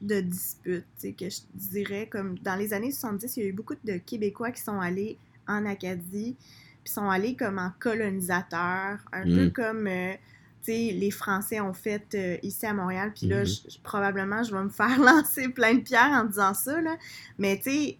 de 0.00 0.20
disputes, 0.20 0.84
tu 1.00 1.08
sais, 1.08 1.12
que 1.12 1.28
je 1.30 1.38
dirais, 1.54 2.06
comme 2.10 2.38
dans 2.40 2.56
les 2.56 2.72
années 2.74 2.92
70, 2.92 3.36
il 3.36 3.42
y 3.42 3.46
a 3.46 3.48
eu 3.48 3.52
beaucoup 3.52 3.74
de 3.84 3.96
Québécois 3.98 4.50
qui 4.52 4.60
sont 4.62 4.80
allés 4.80 5.16
en 5.46 5.64
Acadie, 5.66 6.36
puis 6.84 6.92
sont 6.92 7.08
allés 7.08 7.34
comme 7.34 7.58
en 7.58 7.72
colonisateurs, 7.78 8.98
un 9.12 9.24
Mm. 9.24 9.34
peu 9.34 9.50
comme, 9.50 9.86
euh, 9.86 10.14
les 10.66 11.10
Français 11.10 11.60
ont 11.60 11.72
fait 11.72 12.14
euh, 12.14 12.36
ici 12.42 12.66
à 12.66 12.74
Montréal, 12.74 13.12
puis 13.16 13.26
là, 13.26 13.40
Mhm. 13.40 13.46
je- 13.46 13.78
probablement, 13.82 14.42
je 14.42 14.54
vais 14.54 14.62
me 14.62 14.68
faire 14.68 14.98
lancer 15.24 15.48
plein 15.48 15.74
de 15.74 15.80
pierres 15.80 16.10
en 16.12 16.24
disant 16.24 16.52
ça, 16.54 16.80
là, 16.80 16.96
mais 17.38 17.58
tu 17.58 17.96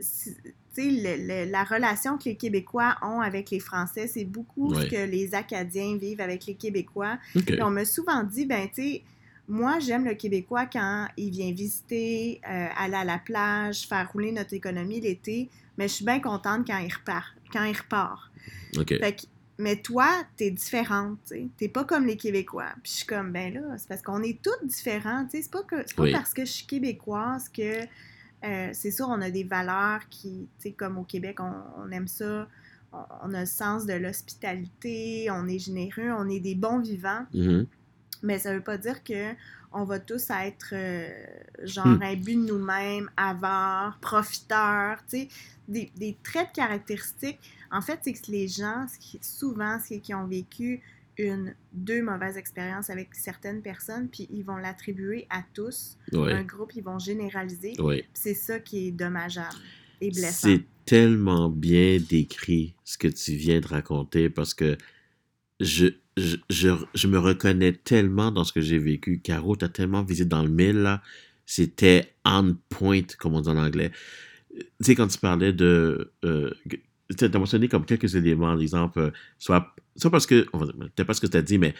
sais, 0.00 1.46
la 1.46 1.64
relation 1.64 2.18
que 2.18 2.24
les 2.26 2.36
Québécois 2.36 2.96
ont 3.02 3.20
avec 3.20 3.50
les 3.50 3.58
Français, 3.60 4.06
c'est 4.06 4.24
beaucoup 4.24 4.72
Ouais. 4.74 4.82
ce 4.82 4.90
que 4.90 5.10
les 5.10 5.34
Acadiens 5.34 5.96
vivent 5.96 6.20
avec 6.20 6.46
les 6.46 6.54
Québécois. 6.54 7.18
OK. 7.34 7.44
Puis 7.46 7.62
on 7.62 7.70
m'a 7.70 7.84
souvent 7.84 8.22
dit, 8.22 8.46
ben, 8.46 8.68
tu 8.68 8.74
sais, 8.82 9.02
moi, 9.48 9.78
j'aime 9.80 10.04
le 10.04 10.14
Québécois 10.14 10.66
quand 10.66 11.08
il 11.16 11.30
vient 11.30 11.50
visiter, 11.52 12.40
euh, 12.48 12.66
aller 12.76 12.94
à 12.94 13.04
la 13.04 13.18
plage, 13.18 13.88
faire 13.88 14.08
rouler 14.12 14.30
notre 14.30 14.52
économie 14.54 15.00
l'été, 15.00 15.48
mais 15.78 15.88
je 15.88 15.94
suis 15.94 16.04
bien 16.04 16.20
contente 16.20 16.66
quand 16.66 16.78
il 16.78 16.92
repart. 16.92 17.26
Quand 17.52 17.64
il 17.64 17.76
repart. 17.76 18.30
Fait 18.74 19.16
que- 19.16 19.22
mais 19.58 19.76
toi, 19.76 20.08
t'es 20.36 20.50
différente, 20.50 21.18
tu. 21.28 21.48
T'es 21.56 21.68
pas 21.68 21.84
comme 21.84 22.06
les 22.06 22.16
Québécois. 22.16 22.70
Puis 22.82 22.92
je 22.92 22.96
suis 22.98 23.06
comme, 23.06 23.32
ben 23.32 23.52
là, 23.52 23.76
c'est 23.76 23.88
parce 23.88 24.02
qu'on 24.02 24.22
est 24.22 24.40
toutes 24.42 24.66
différentes, 24.66 25.30
tu 25.30 25.36
sais. 25.38 25.42
C'est 25.42 25.50
pas, 25.50 25.62
que, 25.64 25.76
c'est 25.86 25.96
pas 25.96 26.02
Oui. 26.04 26.12
parce 26.12 26.32
que 26.32 26.44
je 26.44 26.50
suis 26.50 26.66
québécoise 26.66 27.48
que... 27.48 27.82
euh, 28.44 28.70
c'est 28.72 28.90
sûr, 28.92 29.08
on 29.08 29.20
a 29.20 29.30
des 29.30 29.44
valeurs 29.44 30.08
qui, 30.08 30.48
tu 30.58 30.68
sais, 30.68 30.72
comme 30.72 30.96
au 30.98 31.02
Québec, 31.04 31.40
on, 31.40 31.52
on 31.82 31.90
aime 31.90 32.06
ça. 32.08 32.48
On, 32.92 32.98
on 33.24 33.34
a 33.34 33.40
le 33.40 33.46
sens 33.46 33.84
de 33.84 33.94
l'hospitalité, 33.94 35.28
on 35.30 35.46
est 35.48 35.58
généreux, 35.58 36.10
on 36.16 36.28
est 36.28 36.40
des 36.40 36.54
bons 36.54 36.78
vivants. 36.80 37.26
Mhm. 37.34 37.66
Mais 38.22 38.38
ça 38.38 38.52
veut 38.54 38.62
pas 38.62 38.78
dire 38.78 39.02
que 39.04 39.32
on 39.72 39.84
va 39.84 39.98
tous 40.00 40.30
être 40.30 40.70
euh, 40.72 41.08
genre 41.64 41.86
imbus 42.02 42.34
de 42.36 42.46
nous-mêmes, 42.46 43.10
avares, 43.16 43.98
profiteurs, 44.00 44.98
tu 45.08 45.18
sais, 45.20 45.28
des, 45.68 45.90
des 45.96 46.16
traits 46.22 46.48
de 46.50 46.56
caractéristiques. 46.56 47.38
En 47.70 47.80
fait, 47.82 47.98
c'est 48.02 48.12
que 48.14 48.30
les 48.30 48.48
gens, 48.48 48.86
ce 48.92 48.98
qui- 48.98 49.18
souvent, 49.22 49.78
c'est 49.84 49.98
qu'ils 50.00 50.14
ont 50.14 50.26
vécu 50.26 50.80
une, 51.18 51.54
deux 51.72 52.00
mauvaises 52.02 52.36
expériences 52.36 52.90
avec 52.90 53.14
certaines 53.14 53.60
personnes, 53.60 54.08
puis 54.08 54.26
ils 54.30 54.44
vont 54.44 54.56
l'attribuer 54.56 55.26
à 55.30 55.42
tous. 55.52 55.98
Un 56.32 56.44
groupe, 56.44 56.72
ils 56.76 56.82
vont 56.84 56.98
généraliser. 56.98 57.74
Ouais. 57.80 58.06
C'est 58.14 58.34
ça 58.34 58.60
qui 58.60 58.86
est 58.88 58.90
dommageable 58.92 59.56
et 60.00 60.10
blessant. 60.10 60.48
C'est 60.48 60.64
tellement 60.84 61.50
bien 61.50 61.98
décrit 62.08 62.74
ce 62.84 62.96
que 62.96 63.08
tu 63.08 63.32
viens 63.32 63.60
de 63.60 63.66
raconter 63.66 64.30
parce 64.30 64.54
que 64.54 64.78
je, 65.60 65.88
je, 66.18 67.06
me 67.06 67.18
reconnais 67.18 67.72
tellement 67.72 68.30
dans 68.30 68.44
ce 68.44 68.52
que 68.52 68.60
j'ai 68.60 68.78
vécu. 68.78 69.20
Caro, 69.20 69.56
t'as 69.56 69.68
tellement 69.68 70.02
visité 70.02 70.28
dans 70.28 70.42
le 70.42 70.48
mille, 70.48 70.78
là. 70.78 71.02
C'était 71.46 72.12
on 72.24 72.56
point, 72.68 73.02
comme 73.18 73.34
on 73.34 73.40
dit 73.40 73.48
en 73.48 73.56
anglais. 73.56 73.90
Tu 74.54 74.64
sais, 74.80 74.94
quand 74.94 75.08
tu 75.08 75.18
parlais 75.18 75.52
de. 75.52 76.12
Euh, 76.24 76.50
tu 77.16 77.24
as 77.24 77.38
mentionné 77.38 77.68
comme 77.68 77.86
quelques 77.86 78.14
éléments, 78.16 78.58
exemple, 78.58 78.98
euh, 78.98 79.10
soit, 79.38 79.74
soit 79.96 80.10
parce 80.10 80.26
que. 80.26 80.46
Peut-être 80.50 81.06
pas 81.06 81.14
ce 81.14 81.20
que 81.20 81.26
tu 81.26 81.36
as 81.36 81.42
dit, 81.42 81.58
mais 81.58 81.74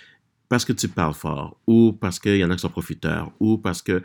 parce 0.48 0.64
que 0.64 0.72
tu 0.72 0.88
parles 0.88 1.14
fort, 1.14 1.60
ou 1.66 1.92
parce 1.92 2.18
qu'il 2.18 2.36
y 2.36 2.44
en 2.44 2.50
a 2.50 2.54
qui 2.54 2.62
sont 2.62 2.70
profiteurs, 2.70 3.32
ou 3.40 3.58
parce 3.58 3.82
que. 3.82 4.02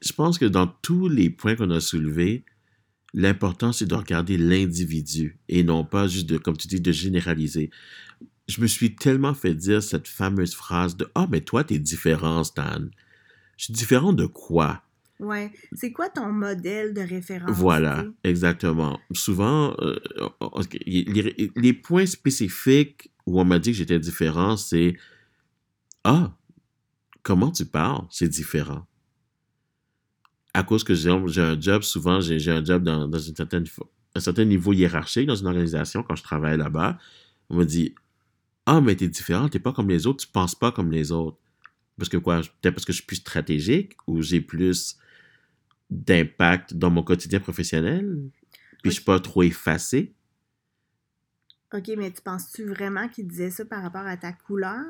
Je 0.00 0.12
pense 0.12 0.38
que 0.38 0.44
dans 0.44 0.66
tous 0.66 1.08
les 1.08 1.30
points 1.30 1.56
qu'on 1.56 1.70
a 1.70 1.80
soulevés, 1.80 2.44
l'important, 3.14 3.72
c'est 3.72 3.86
de 3.86 3.94
regarder 3.94 4.36
l'individu 4.36 5.38
et 5.48 5.64
non 5.64 5.84
pas 5.84 6.06
juste 6.06 6.28
de, 6.28 6.38
comme 6.38 6.56
tu 6.56 6.68
dis, 6.68 6.80
de 6.80 6.92
généraliser. 6.92 7.70
Je 8.48 8.60
me 8.60 8.66
suis 8.66 8.94
tellement 8.94 9.34
fait 9.34 9.54
dire 9.54 9.82
cette 9.82 10.06
fameuse 10.08 10.54
phrase 10.54 10.96
de 10.96 11.08
Ah, 11.14 11.26
mais 11.30 11.40
toi, 11.40 11.64
t'es 11.64 11.78
différent, 11.78 12.44
Stan. 12.44 12.80
Je 13.56 13.64
suis 13.64 13.72
différent 13.72 14.12
de 14.12 14.26
quoi? 14.26 14.82
Ouais. 15.18 15.50
C'est 15.72 15.92
quoi 15.92 16.08
ton 16.10 16.30
modèle 16.30 16.92
de 16.94 17.00
référence? 17.00 17.50
Voilà, 17.50 18.04
exactement. 18.22 19.00
Souvent, 19.12 19.74
euh, 19.80 19.98
les, 20.84 21.50
les 21.56 21.72
points 21.72 22.06
spécifiques 22.06 23.10
où 23.24 23.40
on 23.40 23.44
m'a 23.44 23.58
dit 23.58 23.72
que 23.72 23.78
j'étais 23.78 23.98
différent, 23.98 24.56
c'est 24.56 24.96
Ah, 26.04 26.32
comment 27.22 27.50
tu 27.50 27.64
parles? 27.64 28.04
C'est 28.10 28.28
différent. 28.28 28.86
À 30.54 30.62
cause 30.62 30.84
que 30.84 30.94
j'ai 30.94 31.10
un 31.10 31.60
job, 31.60 31.82
souvent, 31.82 32.20
j'ai 32.20 32.50
un 32.50 32.64
job 32.64 32.82
dans, 32.84 33.08
dans 33.08 33.18
une 33.18 33.34
certaine, 33.34 33.64
un 34.14 34.20
certain 34.20 34.44
niveau 34.44 34.72
hiérarchique 34.72 35.26
dans 35.26 35.34
une 35.34 35.46
organisation 35.48 36.02
quand 36.02 36.14
je 36.16 36.22
travaille 36.22 36.56
là-bas. 36.56 36.98
On 37.50 37.56
me 37.56 37.64
dit 37.64 37.94
Ah, 38.66 38.80
mais 38.80 38.96
t'es 38.96 39.08
différent, 39.08 39.48
t'es 39.48 39.60
pas 39.60 39.72
comme 39.72 39.88
les 39.88 40.06
autres, 40.06 40.24
tu 40.24 40.30
penses 40.30 40.54
pas 40.54 40.72
comme 40.72 40.90
les 40.90 41.12
autres. 41.12 41.38
Parce 41.96 42.08
que 42.08 42.16
quoi? 42.16 42.40
Peut-être 42.60 42.74
parce 42.74 42.84
que 42.84 42.92
je 42.92 42.98
suis 42.98 43.06
plus 43.06 43.16
stratégique 43.16 43.92
ou 44.06 44.20
j'ai 44.22 44.40
plus 44.40 44.98
d'impact 45.88 46.74
dans 46.74 46.90
mon 46.90 47.02
quotidien 47.02 47.40
professionnel, 47.40 48.18
puis 48.82 48.90
je 48.90 48.96
suis 48.96 49.04
pas 49.04 49.20
trop 49.20 49.42
effacé? 49.42 50.12
OK, 51.72 51.90
mais 51.96 52.10
tu 52.10 52.22
penses-tu 52.22 52.64
vraiment 52.64 53.08
qu'il 53.08 53.26
disait 53.26 53.50
ça 53.50 53.64
par 53.64 53.82
rapport 53.82 54.06
à 54.06 54.16
ta 54.16 54.32
couleur? 54.32 54.84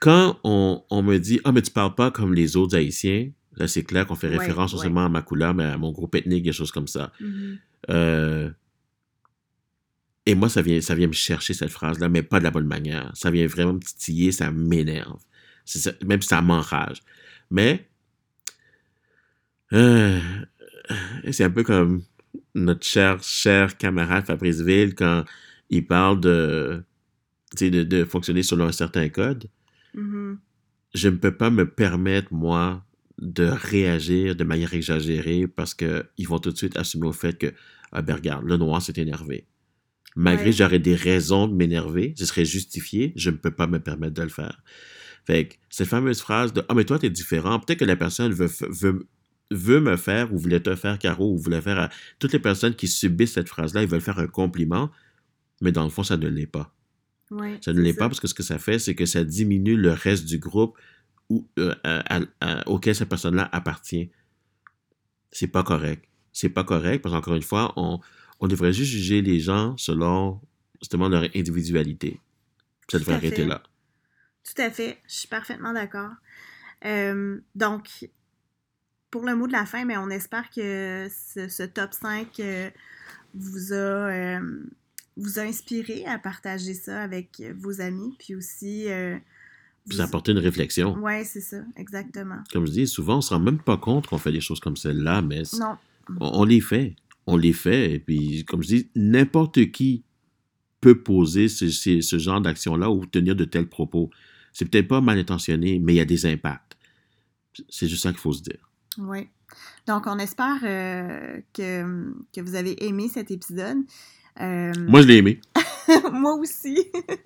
Quand 0.00 0.38
on, 0.44 0.82
on 0.90 1.02
me 1.02 1.18
dit 1.18 1.40
Ah, 1.44 1.52
mais 1.52 1.62
tu 1.62 1.70
parles 1.70 1.94
pas 1.94 2.10
comme 2.10 2.32
les 2.32 2.56
autres 2.56 2.76
Haïtiens, 2.76 3.30
là, 3.56 3.68
c'est 3.68 3.84
clair 3.84 4.06
qu'on 4.06 4.14
fait 4.14 4.28
référence 4.28 4.72
non 4.72 4.78
ouais. 4.78 4.84
seulement 4.84 5.04
à 5.04 5.08
ma 5.08 5.22
couleur, 5.22 5.54
mais 5.54 5.64
à 5.64 5.76
mon 5.76 5.92
groupe 5.92 6.14
ethnique, 6.14 6.44
des 6.44 6.52
choses 6.52 6.72
comme 6.72 6.88
ça. 6.88 7.12
Mhm. 7.20 7.58
Euh, 7.90 8.50
et 10.26 10.34
moi, 10.34 10.48
ça 10.48 10.62
vient, 10.62 10.80
ça 10.80 10.94
vient 10.94 11.08
me 11.08 11.12
chercher 11.12 11.54
cette 11.54 11.70
phrase-là, 11.70 12.08
mais 12.08 12.22
pas 12.22 12.38
de 12.38 12.44
la 12.44 12.50
bonne 12.50 12.66
manière. 12.66 13.10
Ça 13.14 13.30
vient 13.30 13.46
vraiment 13.46 13.74
me 13.74 13.80
titiller, 13.80 14.32
ça 14.32 14.50
m'énerve. 14.50 15.20
Ça- 15.64 15.92
Même 16.04 16.22
ça 16.22 16.42
m'enrage. 16.42 17.00
Mais, 17.50 17.88
euh, 19.72 20.20
c'est 21.30 21.44
un 21.44 21.50
peu 21.50 21.62
comme 21.62 22.02
notre 22.54 22.84
cher, 22.86 23.22
cher 23.22 23.76
camarade 23.76 24.26
Fabrice 24.26 24.60
Ville 24.60 24.94
quand 24.94 25.24
il 25.70 25.86
parle 25.86 26.20
de, 26.20 26.82
de, 27.60 27.82
de 27.84 28.04
fonctionner 28.04 28.42
selon 28.42 28.66
un 28.66 28.72
certain 28.72 29.08
code. 29.08 29.48
Mhm. 29.94 30.38
Je 30.94 31.08
ne 31.08 31.16
peux 31.16 31.36
pas 31.36 31.50
me 31.50 31.68
permettre, 31.70 32.32
moi, 32.34 32.84
de 33.18 33.44
réagir 33.44 34.34
de 34.34 34.44
manière 34.44 34.74
exagérée 34.74 35.46
parce 35.46 35.74
qu'ils 35.74 36.26
vont 36.26 36.40
tout 36.40 36.50
de 36.50 36.56
suite 36.56 36.76
assumer 36.76 37.06
au 37.06 37.12
fait 37.12 37.38
que, 37.38 37.52
ah 37.92 38.02
ben 38.02 38.14
regarde, 38.16 38.44
le 38.44 38.56
noir 38.56 38.82
s'est 38.82 38.94
énervé. 38.96 39.46
Malgré 40.16 40.46
Ouais. 40.46 40.50
que 40.50 40.56
j'aurais 40.56 40.78
des 40.80 40.94
raisons 40.96 41.46
de 41.46 41.54
m'énerver, 41.54 42.14
ce 42.18 42.24
serait 42.26 42.44
justifié, 42.44 43.12
je 43.16 43.30
ne 43.30 43.36
peux 43.36 43.50
pas 43.52 43.66
me 43.66 43.78
permettre 43.78 44.14
de 44.14 44.22
le 44.22 44.28
faire. 44.28 44.62
Fait 45.24 45.48
que 45.48 45.54
cette 45.68 45.86
fameuse 45.88 46.20
phrase 46.20 46.52
de 46.52 46.64
Ah, 46.68 46.74
mais 46.74 46.84
toi, 46.84 46.98
t'es 46.98 47.10
différent, 47.10 47.60
peut-être 47.60 47.78
que 47.80 47.84
la 47.84 47.96
personne 47.96 48.32
veut, 48.32 48.46
f- 48.48 48.66
veut, 48.70 49.06
veut 49.52 49.80
me 49.80 49.96
faire 49.96 50.32
ou 50.32 50.38
voulait 50.38 50.60
te 50.60 50.74
faire, 50.74 50.98
Caro, 50.98 51.32
ou 51.32 51.38
voulait 51.38 51.60
faire 51.60 51.78
à 51.78 51.90
toutes 52.18 52.32
les 52.32 52.38
personnes 52.40 52.74
qui 52.74 52.88
subissent 52.88 53.34
cette 53.34 53.48
phrase-là, 53.48 53.82
ils 53.82 53.88
veulent 53.88 54.00
faire 54.00 54.18
un 54.18 54.26
compliment, 54.26 54.90
mais 55.60 55.70
dans 55.72 55.84
le 55.84 55.90
fond, 55.90 56.02
ça 56.02 56.16
ne 56.16 56.26
l'est 56.28 56.46
pas. 56.46 56.74
Ouais, 57.30 57.58
Ça 57.64 57.72
ne 57.72 57.80
l'est 57.80 57.94
pas 57.94 58.08
parce 58.08 58.18
que 58.18 58.26
ce 58.26 58.34
que 58.34 58.42
ça 58.42 58.58
fait, 58.58 58.80
c'est 58.80 58.96
que 58.96 59.06
ça 59.06 59.22
diminue 59.22 59.76
le 59.76 59.92
reste 59.92 60.24
du 60.24 60.38
groupe 60.38 60.76
où, 61.28 61.46
euh, 61.60 61.72
à- 61.84 62.16
à- 62.16 62.22
à- 62.40 62.68
auquel 62.68 62.94
cette 62.96 63.08
personne-là 63.08 63.48
appartient. 63.52 64.10
C'est 65.30 65.46
pas 65.46 65.62
correct. 65.62 66.04
C'est 66.32 66.48
pas 66.48 66.64
correct 66.64 67.02
parce 67.02 67.14
qu'encore 67.14 67.36
une 67.36 67.42
fois, 67.42 67.72
on, 67.76 68.00
on 68.40 68.48
devrait 68.48 68.72
juste 68.72 68.90
juger 68.90 69.22
les 69.22 69.40
gens 69.40 69.76
selon 69.76 70.40
justement 70.80 71.08
leur 71.08 71.24
individualité. 71.34 72.18
Ça 72.90 72.98
devrait 72.98 73.14
arrêter 73.14 73.36
fait. 73.36 73.46
là. 73.46 73.62
Tout 74.44 74.60
à 74.62 74.70
fait, 74.70 74.98
je 75.06 75.14
suis 75.14 75.28
parfaitement 75.28 75.72
d'accord. 75.72 76.10
Euh, 76.84 77.38
donc, 77.54 78.08
pour 79.10 79.24
le 79.26 79.36
mot 79.36 79.46
de 79.46 79.52
la 79.52 79.66
fin, 79.66 79.84
mais 79.84 79.96
on 79.96 80.08
espère 80.10 80.48
que 80.50 81.08
ce, 81.10 81.48
ce 81.48 81.62
top 81.64 81.92
5 81.92 82.28
euh, 82.40 82.70
vous, 83.34 83.72
a, 83.72 83.76
euh, 83.76 84.40
vous 85.16 85.38
a 85.38 85.42
inspiré 85.42 86.04
à 86.06 86.18
partager 86.18 86.74
ça 86.74 87.02
avec 87.02 87.42
vos 87.56 87.80
amis, 87.80 88.14
puis 88.18 88.34
aussi... 88.34 88.88
Euh, 88.90 89.18
vous- 89.86 90.00
apporter 90.00 90.32
une 90.32 90.38
réflexion. 90.38 90.96
Ouais, 90.98 91.24
c'est 91.24 91.40
ça, 91.40 91.58
exactement. 91.76 92.42
Comme 92.52 92.66
je 92.66 92.72
dis, 92.72 92.86
souvent, 92.86 93.18
on 93.18 93.20
se 93.20 93.34
rend 93.34 93.40
même 93.40 93.58
pas 93.60 93.76
compte 93.76 94.06
qu'on 94.06 94.18
fait 94.18 94.32
des 94.32 94.40
choses 94.40 94.60
comme 94.60 94.76
celle-là, 94.76 95.20
mais 95.22 95.42
Non, 95.58 95.76
on, 96.20 96.40
on 96.40 96.44
les 96.44 96.60
fait. 96.60 96.94
On 97.30 97.36
les 97.36 97.52
fait. 97.52 97.92
Et 97.92 97.98
puis, 97.98 98.44
comme 98.44 98.62
je 98.62 98.68
dis, 98.68 98.90
n'importe 98.96 99.70
qui 99.70 100.02
peut 100.80 101.02
poser 101.02 101.48
ce, 101.48 101.68
ce- 101.70 102.00
ce 102.00 102.18
genre 102.18 102.40
d'action-là 102.40 102.90
ou 102.90 103.04
tenir 103.06 103.36
de 103.36 103.44
tels 103.44 103.68
propos. 103.68 104.10
C'est 104.52 104.64
peut-être 104.68 104.88
pas 104.88 105.00
mal 105.00 105.18
intentionné, 105.18 105.78
mais 105.78 105.92
il 105.94 105.96
y 105.96 106.00
a 106.00 106.04
des 106.06 106.26
impacts. 106.26 106.76
C'est 107.68 107.86
juste 107.88 108.02
ça 108.02 108.10
qu'il 108.10 108.18
faut 108.20 108.32
se 108.32 108.42
dire. 108.42 108.68
oui. 108.98 109.28
Donc, 109.88 110.06
on 110.06 110.18
espère 110.20 110.58
euh, 110.62 111.40
que, 111.52 112.12
que 112.32 112.40
vous 112.40 112.54
avez 112.54 112.84
aimé 112.86 113.08
cet 113.12 113.32
épisode. 113.32 113.78
Euh, 114.40 114.72
Moi, 114.86 115.02
je 115.02 115.08
l'ai 115.08 115.16
aimé. 115.16 115.40
Moi 116.12 116.34
aussi. 116.34 116.78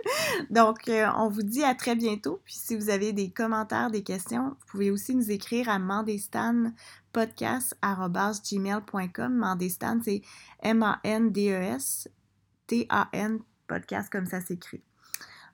Donc, 0.50 0.88
euh, 0.88 1.06
on 1.18 1.28
vous 1.28 1.42
dit 1.42 1.62
à 1.62 1.74
très 1.74 1.94
bientôt. 1.94 2.40
Puis, 2.46 2.54
si 2.56 2.76
vous 2.76 2.88
avez 2.88 3.12
des 3.12 3.28
commentaires, 3.30 3.90
des 3.90 4.02
questions, 4.02 4.48
vous 4.48 4.66
pouvez 4.68 4.90
aussi 4.90 5.14
nous 5.14 5.30
écrire 5.30 5.68
à 5.68 5.78
mandestanpodcast.gmail.com. 7.14 9.36
Mandestan, 9.36 10.00
c'est 10.04 10.22
M-A-N-D-E-S, 10.62 12.08
T-A-N, 12.66 13.40
podcast 13.66 14.10
comme 14.10 14.26
ça 14.26 14.40
s'écrit. 14.40 14.82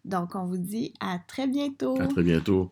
Donc, 0.05 0.35
on 0.35 0.47
vous 0.47 0.59
dit 0.59 0.95
à 1.01 1.19
très 1.19 1.47
bientôt. 1.47 2.01
À 2.01 2.07
très 2.07 2.23
bientôt. 2.23 2.71